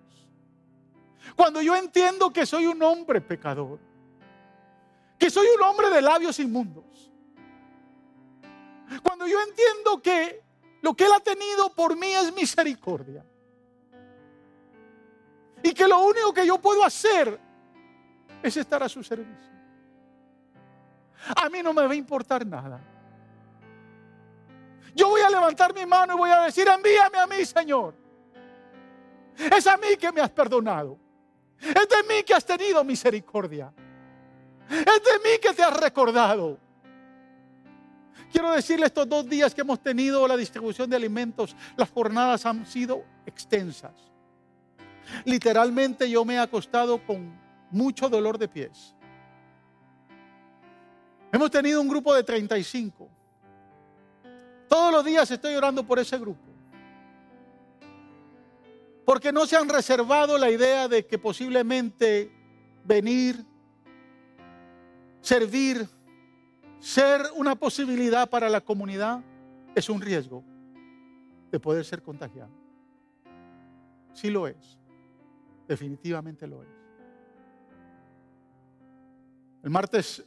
cuando 1.35 1.61
yo 1.61 1.75
entiendo 1.75 2.31
que 2.31 2.45
soy 2.45 2.67
un 2.67 2.81
hombre 2.83 3.21
pecador, 3.21 3.79
que 5.17 5.29
soy 5.31 5.47
un 5.55 5.63
hombre 5.63 5.89
de 5.89 6.01
labios 6.01 6.39
inmundos, 6.39 7.07
cuando 9.03 9.27
yo 9.27 9.39
entiendo 9.41 10.01
que 10.01 10.41
lo 10.81 10.95
que 10.95 11.05
Él 11.05 11.11
ha 11.15 11.19
tenido 11.19 11.69
por 11.73 11.97
mí 11.97 12.13
es 12.13 12.33
misericordia. 12.33 13.25
Y 15.63 15.73
que 15.73 15.87
lo 15.87 15.99
único 15.99 16.33
que 16.33 16.45
yo 16.45 16.59
puedo 16.59 16.83
hacer 16.83 17.39
es 18.41 18.57
estar 18.57 18.81
a 18.83 18.89
su 18.89 19.03
servicio. 19.03 19.51
A 21.35 21.49
mí 21.49 21.61
no 21.61 21.73
me 21.73 21.85
va 21.85 21.91
a 21.91 21.95
importar 21.95 22.45
nada. 22.45 22.79
Yo 24.95 25.09
voy 25.09 25.21
a 25.21 25.29
levantar 25.29 25.73
mi 25.73 25.85
mano 25.85 26.15
y 26.15 26.17
voy 26.17 26.29
a 26.29 26.41
decir, 26.41 26.67
envíame 26.67 27.17
a 27.17 27.27
mí, 27.27 27.45
Señor. 27.45 27.93
Es 29.35 29.67
a 29.67 29.77
mí 29.77 29.97
que 29.99 30.11
me 30.11 30.21
has 30.21 30.29
perdonado. 30.29 30.97
Es 31.59 31.73
de 31.73 32.03
mí 32.07 32.23
que 32.23 32.33
has 32.33 32.45
tenido 32.45 32.83
misericordia. 32.83 33.71
Es 34.69 34.85
de 34.85 35.19
mí 35.23 35.37
que 35.41 35.53
te 35.53 35.63
has 35.63 35.79
recordado. 35.79 36.57
Quiero 38.31 38.51
decirle 38.51 38.85
estos 38.87 39.07
dos 39.07 39.27
días 39.27 39.53
que 39.55 39.61
hemos 39.61 39.81
tenido 39.81 40.27
la 40.27 40.37
distribución 40.37 40.89
de 40.89 40.95
alimentos, 40.95 41.55
las 41.75 41.89
jornadas 41.89 42.45
han 42.45 42.65
sido 42.65 43.03
extensas. 43.25 43.93
Literalmente 45.25 46.09
yo 46.09 46.25
me 46.25 46.35
he 46.35 46.39
acostado 46.39 47.03
con 47.05 47.39
mucho 47.71 48.09
dolor 48.09 48.37
de 48.37 48.47
pies. 48.47 48.93
Hemos 51.31 51.51
tenido 51.51 51.81
un 51.81 51.87
grupo 51.87 52.13
de 52.13 52.23
35. 52.23 53.09
Todos 54.67 54.91
los 54.91 55.05
días 55.05 55.29
estoy 55.29 55.55
orando 55.55 55.83
por 55.85 55.99
ese 55.99 56.17
grupo. 56.17 56.41
Porque 59.05 59.31
no 59.31 59.45
se 59.45 59.55
han 59.55 59.69
reservado 59.69 60.37
la 60.37 60.49
idea 60.49 60.87
de 60.87 61.05
que 61.05 61.17
posiblemente 61.17 62.31
venir, 62.83 63.45
servir, 65.21 65.87
ser 66.79 67.21
una 67.35 67.55
posibilidad 67.55 68.29
para 68.29 68.49
la 68.49 68.61
comunidad 68.61 69.23
es 69.75 69.89
un 69.89 70.01
riesgo 70.01 70.43
de 71.51 71.59
poder 71.59 71.85
ser 71.85 72.01
contagiado. 72.01 72.51
Sí 74.13 74.29
lo 74.29 74.47
es. 74.47 74.77
Definitivamente 75.67 76.47
lo 76.47 76.63
es. 76.63 76.69
El 79.63 79.69
martes 79.69 80.23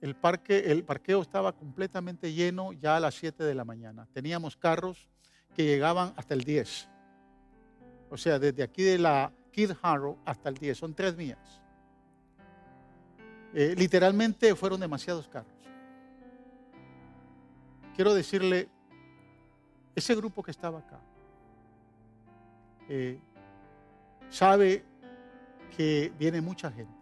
el 0.00 0.16
parque, 0.16 0.72
el 0.72 0.82
parqueo 0.82 1.22
estaba 1.22 1.52
completamente 1.52 2.32
lleno 2.32 2.72
ya 2.72 2.96
a 2.96 3.00
las 3.00 3.14
7 3.14 3.44
de 3.44 3.54
la 3.54 3.64
mañana. 3.64 4.08
Teníamos 4.12 4.56
carros 4.56 5.08
que 5.54 5.64
llegaban 5.64 6.12
hasta 6.16 6.34
el 6.34 6.42
10. 6.42 6.88
O 8.10 8.16
sea, 8.16 8.40
desde 8.40 8.64
aquí 8.64 8.82
de 8.82 8.98
la 8.98 9.32
Kid 9.52 9.70
Harrow 9.80 10.18
hasta 10.24 10.48
el 10.48 10.56
10. 10.56 10.76
Son 10.76 10.92
tres 10.92 11.16
mías. 11.16 11.38
Eh, 13.54 13.74
literalmente 13.78 14.56
fueron 14.56 14.80
demasiados 14.80 15.28
carros 15.28 15.51
quiero 17.94 18.14
decirle, 18.14 18.68
ese 19.94 20.14
grupo 20.14 20.42
que 20.42 20.50
estaba 20.50 20.78
acá 20.78 21.00
eh, 22.88 23.18
sabe 24.30 24.84
que 25.76 26.12
viene 26.18 26.40
mucha 26.40 26.70
gente. 26.70 26.92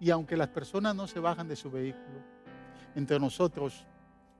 Y 0.00 0.10
aunque 0.10 0.36
las 0.36 0.48
personas 0.48 0.94
no 0.94 1.06
se 1.06 1.20
bajan 1.20 1.48
de 1.48 1.56
su 1.56 1.70
vehículo, 1.70 2.22
entre 2.94 3.18
nosotros, 3.18 3.86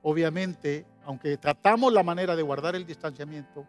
obviamente, 0.01 0.85
aunque 1.05 1.37
tratamos 1.37 1.91
la 1.93 2.03
manera 2.03 2.35
de 2.35 2.41
guardar 2.41 2.75
el 2.75 2.85
distanciamiento, 2.85 3.65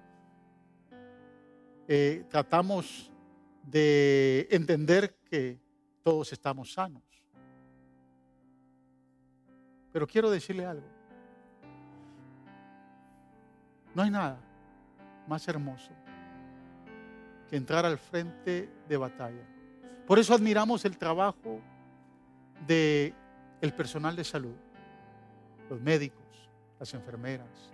eh, 1.88 2.24
tratamos 2.28 3.10
de 3.62 4.46
entender 4.50 5.16
que 5.28 5.58
todos 6.02 6.32
estamos 6.32 6.72
sanos. 6.72 7.02
Pero 9.92 10.06
quiero 10.06 10.30
decirle 10.30 10.64
algo. 10.64 10.99
No 13.94 14.02
hay 14.02 14.10
nada 14.10 14.38
más 15.26 15.46
hermoso 15.48 15.90
que 17.48 17.56
entrar 17.56 17.84
al 17.84 17.98
frente 17.98 18.68
de 18.88 18.96
batalla. 18.96 19.44
Por 20.06 20.18
eso 20.18 20.34
admiramos 20.34 20.84
el 20.84 20.96
trabajo 20.96 21.60
del 22.66 23.14
el 23.60 23.74
personal 23.74 24.16
de 24.16 24.24
salud. 24.24 24.54
los 25.68 25.80
médicos, 25.80 26.50
las 26.80 26.92
enfermeras, 26.94 27.72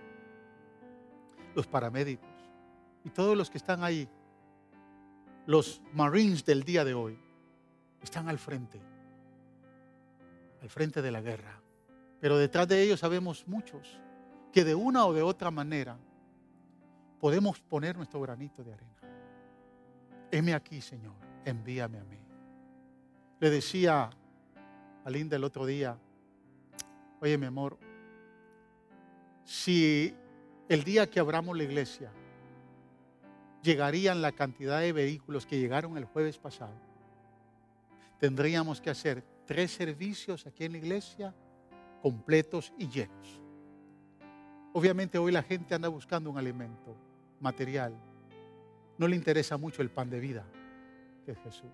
los 1.55 1.67
paramédicos 1.67 2.29
y 3.05 3.09
todos 3.09 3.35
los 3.37 3.49
que 3.49 3.57
están 3.57 3.83
ahí, 3.83 4.07
los 5.47 5.81
Marines 5.95 6.45
del 6.45 6.63
día 6.63 6.85
de 6.85 6.93
hoy, 6.93 7.19
están 8.03 8.29
al 8.29 8.39
frente, 8.39 8.81
al 10.61 10.69
frente 10.69 11.01
de 11.01 11.11
la 11.11 11.23
guerra. 11.23 11.59
Pero 12.21 12.37
detrás 12.37 12.69
de 12.69 12.83
ellos 12.83 13.01
sabemos 13.01 13.47
muchos 13.47 13.99
que 14.53 14.65
de 14.65 14.75
una 14.75 15.07
o 15.07 15.15
de 15.15 15.23
otra 15.23 15.51
manera 15.51 15.97
podemos 17.21 17.61
poner 17.61 17.97
nuestro 17.97 18.21
granito 18.21 18.63
de 18.63 18.73
arena. 18.75 18.97
Heme 20.31 20.55
aquí, 20.55 20.81
Señor, 20.81 21.15
envíame 21.45 21.99
a 21.99 22.05
mí. 22.05 22.19
Le 23.41 23.51
decía 23.51 24.11
a 25.05 25.11
Linda 25.11 25.37
el 25.37 25.45
otro 25.45 25.67
día, 25.67 25.99
oye 27.21 27.39
mi 27.39 27.47
amor, 27.47 27.79
si 29.45 30.15
el 30.69 30.85
día 30.85 31.09
que 31.09 31.21
abramos 31.21 31.57
la 31.57 31.63
iglesia 31.63 32.11
llegarían 33.63 34.23
la 34.23 34.33
cantidad 34.33 34.81
de 34.81 34.93
vehículos 34.93 35.47
que 35.47 35.59
llegaron 35.59 35.97
el 35.97 36.05
jueves 36.05 36.39
pasado, 36.39 36.75
tendríamos 38.19 38.81
que 38.81 38.91
hacer 38.91 39.25
tres 39.45 39.73
servicios 39.73 40.47
aquí 40.47 40.65
en 40.65 40.73
la 40.73 40.79
iglesia 40.79 41.35
completos 42.03 42.73
y 42.79 42.89
llenos. 42.89 43.43
Obviamente 44.73 45.19
hoy 45.19 45.33
la 45.33 45.43
gente 45.43 45.75
anda 45.75 45.89
buscando 45.89 46.31
un 46.31 46.39
alimento 46.39 46.97
material. 47.41 47.95
No 48.99 49.09
le 49.09 49.17
interesa 49.17 49.57
mucho 49.57 49.83
el 49.83 49.91
pan 49.91 50.09
de 50.11 50.21
vida, 50.21 50.45
que 51.25 51.33
es 51.33 51.39
Jesús. 51.39 51.71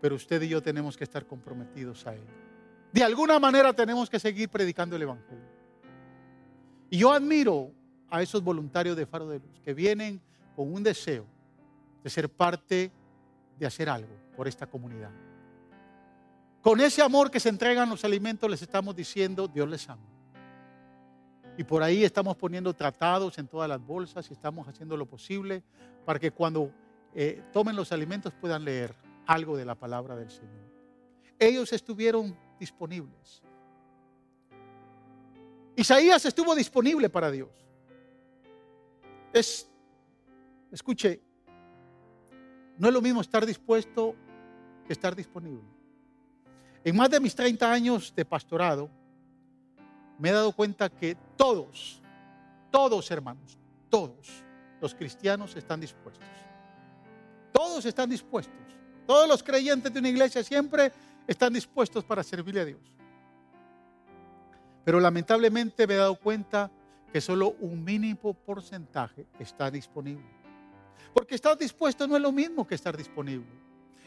Pero 0.00 0.14
usted 0.14 0.40
y 0.42 0.48
yo 0.48 0.62
tenemos 0.62 0.96
que 0.96 1.04
estar 1.04 1.26
comprometidos 1.26 2.06
a 2.06 2.14
Él. 2.14 2.24
De 2.92 3.02
alguna 3.02 3.38
manera 3.38 3.72
tenemos 3.72 4.08
que 4.08 4.18
seguir 4.18 4.48
predicando 4.48 4.96
el 4.96 5.02
Evangelio. 5.02 5.44
Y 6.88 6.98
yo 6.98 7.12
admiro 7.12 7.72
a 8.08 8.22
esos 8.22 8.42
voluntarios 8.42 8.96
de 8.96 9.06
Faro 9.06 9.28
de 9.28 9.38
Luz 9.38 9.60
que 9.64 9.74
vienen 9.74 10.20
con 10.56 10.72
un 10.72 10.82
deseo 10.82 11.26
de 12.02 12.10
ser 12.10 12.28
parte 12.28 12.90
de 13.58 13.66
hacer 13.66 13.88
algo 13.88 14.14
por 14.36 14.48
esta 14.48 14.66
comunidad. 14.66 15.10
Con 16.60 16.80
ese 16.80 17.02
amor 17.02 17.30
que 17.30 17.40
se 17.40 17.48
entregan 17.48 17.88
los 17.88 18.04
alimentos 18.04 18.50
les 18.50 18.60
estamos 18.60 18.94
diciendo, 18.94 19.48
Dios 19.48 19.68
les 19.68 19.88
ama. 19.88 20.02
Y 21.60 21.64
por 21.64 21.82
ahí 21.82 22.04
estamos 22.04 22.38
poniendo 22.38 22.72
tratados 22.72 23.36
en 23.36 23.46
todas 23.46 23.68
las 23.68 23.84
bolsas 23.86 24.26
y 24.30 24.32
estamos 24.32 24.66
haciendo 24.66 24.96
lo 24.96 25.04
posible 25.04 25.62
para 26.06 26.18
que 26.18 26.30
cuando 26.30 26.72
eh, 27.14 27.42
tomen 27.52 27.76
los 27.76 27.92
alimentos 27.92 28.32
puedan 28.32 28.64
leer 28.64 28.94
algo 29.26 29.58
de 29.58 29.66
la 29.66 29.74
palabra 29.74 30.16
del 30.16 30.30
Señor. 30.30 30.72
Ellos 31.38 31.70
estuvieron 31.74 32.34
disponibles. 32.58 33.42
Isaías 35.76 36.24
estuvo 36.24 36.54
disponible 36.54 37.10
para 37.10 37.30
Dios. 37.30 37.50
Es, 39.30 39.70
escuche, 40.72 41.20
no 42.78 42.88
es 42.88 42.94
lo 42.94 43.02
mismo 43.02 43.20
estar 43.20 43.44
dispuesto 43.44 44.14
que 44.86 44.94
estar 44.94 45.14
disponible. 45.14 45.68
En 46.82 46.96
más 46.96 47.10
de 47.10 47.20
mis 47.20 47.34
30 47.34 47.70
años 47.70 48.14
de 48.16 48.24
pastorado, 48.24 48.88
me 50.20 50.28
he 50.28 50.32
dado 50.32 50.52
cuenta 50.52 50.90
que 50.90 51.16
todos, 51.36 52.00
todos 52.70 53.10
hermanos, 53.10 53.58
todos 53.88 54.44
los 54.80 54.94
cristianos 54.94 55.56
están 55.56 55.80
dispuestos. 55.80 56.28
Todos 57.52 57.84
están 57.86 58.10
dispuestos. 58.10 58.54
Todos 59.06 59.26
los 59.26 59.42
creyentes 59.42 59.92
de 59.92 59.98
una 59.98 60.10
iglesia 60.10 60.44
siempre 60.44 60.92
están 61.26 61.52
dispuestos 61.52 62.04
para 62.04 62.22
servirle 62.22 62.60
a 62.60 62.64
Dios. 62.66 62.80
Pero 64.84 65.00
lamentablemente 65.00 65.86
me 65.86 65.94
he 65.94 65.96
dado 65.96 66.16
cuenta 66.16 66.70
que 67.10 67.20
solo 67.20 67.56
un 67.60 67.82
mínimo 67.82 68.34
porcentaje 68.34 69.26
está 69.38 69.70
disponible. 69.70 70.28
Porque 71.14 71.34
estar 71.34 71.56
dispuesto 71.56 72.06
no 72.06 72.14
es 72.14 72.22
lo 72.22 72.30
mismo 72.30 72.66
que 72.66 72.74
estar 72.74 72.96
disponible. 72.96 73.48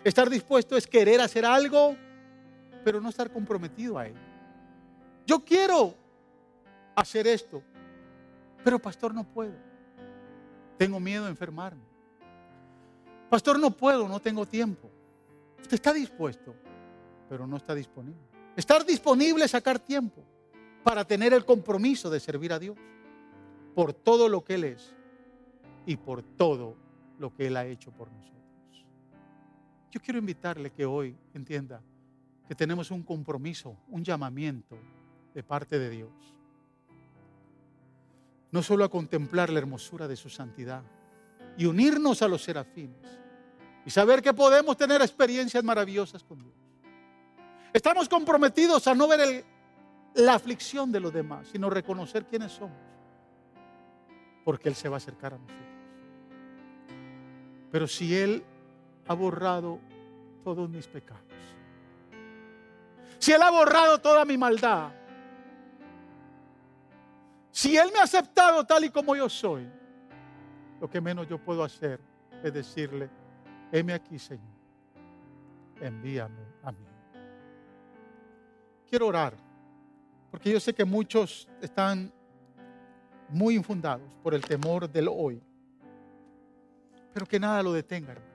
Estar 0.04 0.30
dispuesto 0.30 0.78
es 0.78 0.86
querer 0.86 1.22
hacer 1.22 1.44
algo, 1.46 1.98
pero 2.84 3.02
no 3.02 3.10
estar 3.10 3.32
comprometido 3.32 3.98
a 3.98 4.08
él. 4.08 4.16
Yo 5.26 5.40
quiero 5.44 6.03
hacer 6.96 7.28
esto, 7.28 7.62
pero 8.64 8.80
pastor 8.80 9.14
no 9.14 9.24
puedo. 9.24 9.56
Tengo 10.78 11.00
miedo 11.00 11.26
de 11.26 11.32
enfermarme. 11.32 11.84
Pastor 13.30 13.60
no 13.60 13.72
puedo, 13.72 14.08
no 14.08 14.20
tengo 14.20 14.46
tiempo. 14.46 14.90
Usted 15.60 15.76
está 15.76 15.94
dispuesto, 15.94 16.54
pero 17.30 17.48
no 17.48 17.58
está 17.58 17.74
disponible. 17.74 18.22
Estar 18.56 18.86
disponible 18.86 19.46
es 19.46 19.52
sacar 19.52 19.80
tiempo 19.80 20.24
para 20.84 21.06
tener 21.06 21.34
el 21.34 21.46
compromiso 21.46 22.10
de 22.10 22.20
servir 22.20 22.54
a 22.54 22.60
Dios 22.60 22.78
por 23.74 23.94
todo 23.94 24.30
lo 24.30 24.44
que 24.44 24.56
Él 24.56 24.66
es 24.66 24.94
y 25.86 25.96
por 25.96 26.22
todo 26.22 26.76
lo 27.18 27.34
que 27.34 27.48
Él 27.48 27.58
ha 27.58 27.66
hecho 27.66 27.92
por 27.92 28.12
nosotros. 28.12 28.34
Yo 29.90 30.00
quiero 30.00 30.20
invitarle 30.20 30.72
que 30.72 30.86
hoy 30.86 31.16
entienda 31.34 31.82
que 32.48 32.56
tenemos 32.56 32.92
un 32.92 33.04
compromiso, 33.04 33.78
un 33.90 34.04
llamamiento 34.04 34.78
de 35.34 35.44
parte 35.44 35.80
de 35.80 35.90
Dios. 35.90 36.12
No 38.54 38.62
solo 38.62 38.86
a 38.86 38.90
contemplar 38.90 39.50
la 39.50 39.58
hermosura 39.58 40.08
de 40.08 40.16
su 40.16 40.30
santidad 40.30 40.84
y 41.58 41.66
unirnos 41.66 42.22
a 42.22 42.28
los 42.28 42.44
serafines 42.44 43.20
y 43.84 43.90
saber 43.90 44.22
que 44.22 44.32
podemos 44.32 44.78
tener 44.78 45.02
experiencias 45.02 45.64
maravillosas 45.64 46.24
con 46.24 46.38
Dios. 46.38 46.54
Estamos 47.74 48.08
comprometidos 48.08 48.86
a 48.88 48.94
no 48.94 49.08
ver 49.08 49.44
la 50.14 50.36
aflicción 50.36 50.92
de 50.92 51.00
los 51.00 51.12
demás, 51.12 51.48
sino 51.52 51.68
reconocer 51.68 52.28
quiénes 52.28 52.52
somos, 52.52 52.78
porque 54.46 54.70
Él 54.70 54.76
se 54.76 54.88
va 54.88 54.98
a 54.98 54.98
acercar 54.98 55.34
a 55.34 55.38
nosotros. 55.40 55.68
Pero 57.72 57.88
si 57.88 58.16
Él 58.16 58.44
ha 59.08 59.16
borrado 59.16 59.80
todos 60.44 60.70
mis 60.70 60.86
pecados, 60.86 61.24
si 63.18 63.32
Él 63.32 63.42
ha 63.42 63.50
borrado 63.50 64.00
toda 64.00 64.26
mi 64.26 64.38
maldad, 64.38 64.92
si 67.54 67.78
Él 67.78 67.92
me 67.94 68.00
ha 68.00 68.04
aceptado 68.04 68.66
tal 68.66 68.84
y 68.84 68.90
como 68.90 69.16
yo 69.16 69.30
soy, 69.30 69.70
lo 70.82 70.90
que 70.90 71.00
menos 71.00 71.30
yo 71.30 71.38
puedo 71.38 71.64
hacer 71.64 72.00
es 72.44 72.52
decirle, 72.52 73.12
heme 73.72 73.94
aquí, 73.94 74.18
Señor, 74.18 74.52
envíame 75.80 76.42
a 76.64 76.72
mí. 76.72 76.86
Quiero 78.90 79.06
orar, 79.06 79.36
porque 80.32 80.52
yo 80.52 80.60
sé 80.60 80.74
que 80.74 80.84
muchos 80.84 81.48
están 81.62 82.12
muy 83.30 83.56
infundados 83.56 84.10
por 84.24 84.34
el 84.34 84.42
temor 84.42 84.90
del 84.90 85.08
hoy, 85.08 85.40
pero 87.14 87.28
que 87.28 87.40
nada 87.40 87.62
lo 87.62 87.72
detenga, 87.72 88.14
hermanos, 88.14 88.34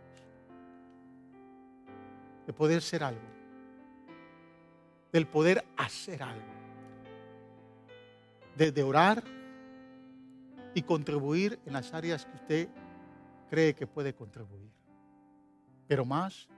de 2.47 2.53
poder 2.53 2.83
ser 2.83 3.03
algo. 3.03 3.21
Del 5.11 5.27
poder 5.27 5.65
hacer 5.77 6.23
algo, 6.23 6.58
de, 8.59 8.83
orar 8.83 9.23
y 10.75 10.83
contribuir 10.83 11.61
en 11.65 11.73
las 11.73 11.95
áreas 11.95 12.27
que 12.27 12.35
usted 12.35 12.69
cree 13.49 13.75
que 13.75 13.87
puede 13.87 14.13
contribuir, 14.13 14.71
pero 15.87 16.05
más 16.05 16.49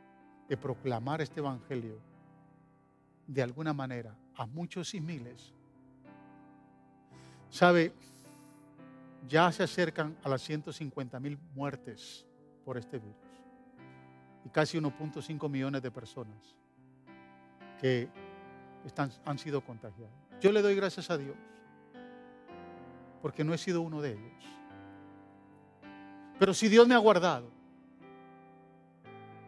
de 0.48 0.57
proclamar 0.57 1.20
este 1.20 1.40
Evangelio 1.40 2.01
de 3.26 3.42
alguna 3.42 3.74
manera 3.74 4.16
a 4.34 4.46
muchos 4.46 4.94
y 4.94 5.01
miles. 5.01 5.53
Sabe, 7.51 7.92
ya 9.28 9.53
se 9.53 9.62
acercan 9.62 10.16
a 10.24 10.28
las 10.30 10.40
150 10.42 11.20
mil 11.20 11.38
muertes 11.55 12.26
por 12.64 12.78
este 12.78 12.98
virus 12.98 13.14
y 14.46 14.48
casi 14.48 14.78
1.5 14.78 15.51
millones 15.51 15.82
de 15.82 15.90
personas 15.90 16.57
que 17.78 18.09
están, 18.86 19.11
han 19.26 19.38
sido 19.38 19.61
contagiados. 19.62 20.14
Yo 20.40 20.51
le 20.51 20.62
doy 20.62 20.74
gracias 20.74 21.11
a 21.11 21.18
Dios 21.18 21.36
porque 23.20 23.44
no 23.44 23.54
he 23.54 23.58
sido 23.58 23.82
uno 23.82 24.00
de 24.00 24.12
ellos. 24.12 24.44
Pero 26.38 26.54
si 26.54 26.68
Dios 26.68 26.88
me 26.88 26.94
ha 26.94 26.98
guardado, 26.98 27.50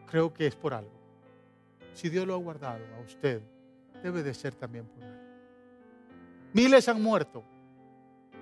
creo 0.06 0.32
que 0.32 0.46
es 0.46 0.54
por 0.54 0.74
algo. 0.74 0.92
Si 1.94 2.08
Dios 2.08 2.26
lo 2.26 2.34
ha 2.34 2.38
guardado 2.38 2.84
a 2.96 3.00
usted, 3.00 3.42
debe 4.02 4.22
de 4.22 4.34
ser 4.34 4.54
también 4.54 4.86
por 4.86 5.02
algo. 5.02 5.22
Miles 6.52 6.88
han 6.88 7.02
muerto 7.02 7.42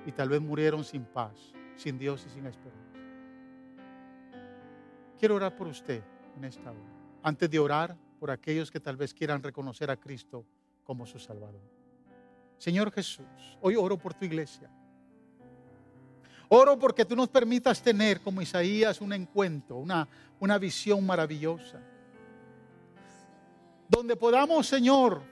y 0.04 0.12
tal 0.12 0.28
vez 0.28 0.40
murieron 0.40 0.82
sin 0.82 1.04
paz, 1.04 1.36
sin 1.76 1.98
Dios 1.98 2.24
y 2.26 2.30
sin 2.30 2.46
esperanza. 2.46 2.98
Quiero 5.18 5.36
orar 5.36 5.54
por 5.54 5.68
usted 5.68 6.02
en 6.36 6.44
esta 6.44 6.70
hora. 6.70 6.80
Antes 7.22 7.50
de 7.50 7.58
orar 7.58 7.96
por 8.18 8.30
aquellos 8.30 8.70
que 8.70 8.80
tal 8.80 8.96
vez 8.96 9.14
quieran 9.14 9.42
reconocer 9.42 9.90
a 9.90 9.96
Cristo 9.96 10.44
como 10.82 11.06
su 11.06 11.18
Salvador. 11.18 11.60
Señor 12.58 12.90
Jesús, 12.90 13.58
hoy 13.60 13.76
oro 13.76 13.96
por 13.96 14.12
tu 14.12 14.24
iglesia. 14.24 14.70
Oro 16.52 16.76
porque 16.76 17.04
tú 17.04 17.14
nos 17.14 17.28
permitas 17.28 17.80
tener 17.80 18.20
como 18.20 18.42
Isaías 18.42 19.00
un 19.00 19.12
encuentro, 19.12 19.76
una, 19.76 20.08
una 20.40 20.58
visión 20.58 21.06
maravillosa. 21.06 21.80
Donde 23.88 24.16
podamos, 24.16 24.66
Señor, 24.66 25.22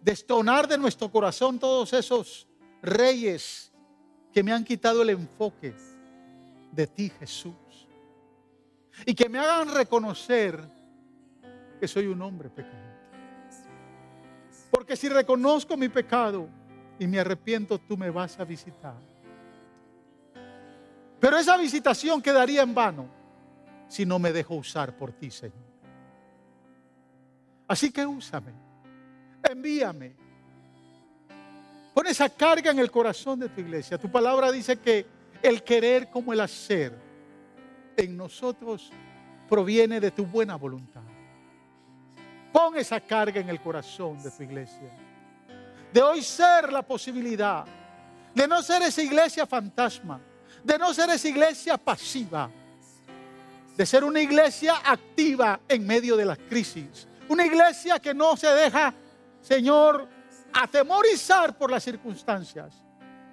destonar 0.00 0.68
de 0.68 0.78
nuestro 0.78 1.10
corazón 1.10 1.58
todos 1.58 1.92
esos 1.92 2.46
reyes 2.80 3.72
que 4.32 4.44
me 4.44 4.52
han 4.52 4.62
quitado 4.62 5.02
el 5.02 5.10
enfoque 5.10 5.74
de 6.70 6.86
ti, 6.86 7.10
Jesús. 7.18 7.88
Y 9.06 9.14
que 9.16 9.28
me 9.28 9.40
hagan 9.40 9.74
reconocer 9.74 10.60
que 11.80 11.88
soy 11.88 12.06
un 12.06 12.22
hombre 12.22 12.48
pecador. 12.48 12.78
Porque 14.70 14.94
si 14.94 15.08
reconozco 15.08 15.76
mi 15.76 15.88
pecado 15.88 16.48
y 16.96 17.08
me 17.08 17.18
arrepiento, 17.18 17.76
tú 17.76 17.96
me 17.96 18.10
vas 18.10 18.38
a 18.38 18.44
visitar. 18.44 19.17
Pero 21.20 21.38
esa 21.38 21.56
visitación 21.56 22.22
quedaría 22.22 22.62
en 22.62 22.74
vano 22.74 23.08
si 23.88 24.04
no 24.06 24.18
me 24.18 24.32
dejo 24.32 24.54
usar 24.54 24.96
por 24.96 25.12
ti, 25.12 25.30
Señor. 25.30 25.68
Así 27.66 27.90
que 27.90 28.06
úsame, 28.06 28.52
envíame. 29.42 30.14
Pon 31.92 32.06
esa 32.06 32.28
carga 32.28 32.70
en 32.70 32.78
el 32.78 32.90
corazón 32.90 33.40
de 33.40 33.48
tu 33.48 33.60
iglesia. 33.60 33.98
Tu 33.98 34.10
palabra 34.10 34.52
dice 34.52 34.78
que 34.78 35.04
el 35.42 35.62
querer 35.62 36.10
como 36.10 36.32
el 36.32 36.40
hacer 36.40 36.96
en 37.96 38.16
nosotros 38.16 38.92
proviene 39.48 40.00
de 40.00 40.10
tu 40.10 40.24
buena 40.24 40.56
voluntad. 40.56 41.02
Pon 42.52 42.76
esa 42.76 43.00
carga 43.00 43.40
en 43.40 43.48
el 43.48 43.60
corazón 43.60 44.22
de 44.22 44.30
tu 44.30 44.42
iglesia. 44.42 44.90
De 45.92 46.00
hoy 46.00 46.22
ser 46.22 46.72
la 46.72 46.82
posibilidad 46.82 47.64
de 48.34 48.46
no 48.46 48.62
ser 48.62 48.82
esa 48.82 49.02
iglesia 49.02 49.46
fantasma, 49.46 50.20
de 50.68 50.78
no 50.78 50.92
ser 50.92 51.08
esa 51.08 51.26
iglesia 51.26 51.78
pasiva, 51.78 52.50
de 53.74 53.86
ser 53.86 54.04
una 54.04 54.20
iglesia 54.20 54.74
activa 54.84 55.60
en 55.66 55.86
medio 55.86 56.14
de 56.14 56.26
las 56.26 56.36
crisis. 56.36 57.08
Una 57.26 57.46
iglesia 57.46 57.98
que 57.98 58.12
no 58.12 58.36
se 58.36 58.48
deja, 58.48 58.92
Señor, 59.40 60.06
atemorizar 60.52 61.56
por 61.56 61.70
las 61.70 61.82
circunstancias. 61.82 62.84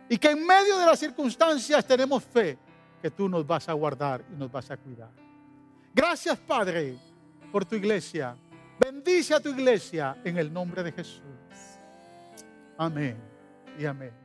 Y 0.08 0.18
que 0.18 0.30
en 0.30 0.48
medio 0.48 0.78
de 0.78 0.86
las 0.86 0.98
circunstancias 0.98 1.86
tenemos 1.86 2.24
fe 2.24 2.58
que 3.02 3.12
tú 3.12 3.28
nos 3.28 3.46
vas 3.46 3.68
a 3.68 3.74
guardar 3.74 4.24
y 4.32 4.36
nos 4.38 4.50
vas 4.50 4.72
a 4.72 4.78
cuidar. 4.78 5.12
Gracias, 5.94 6.38
Padre, 6.38 6.96
por 7.52 7.66
tu 7.66 7.76
iglesia. 7.76 8.38
Bendice 8.80 9.34
a 9.34 9.42
tu 9.42 9.50
iglesia 9.50 10.16
en 10.24 10.38
el 10.38 10.54
nombre 10.54 10.84
de 10.84 10.92
Jesús. 10.94 11.22
Amén 12.78 13.18
y 13.78 13.86
amén. 13.86 14.25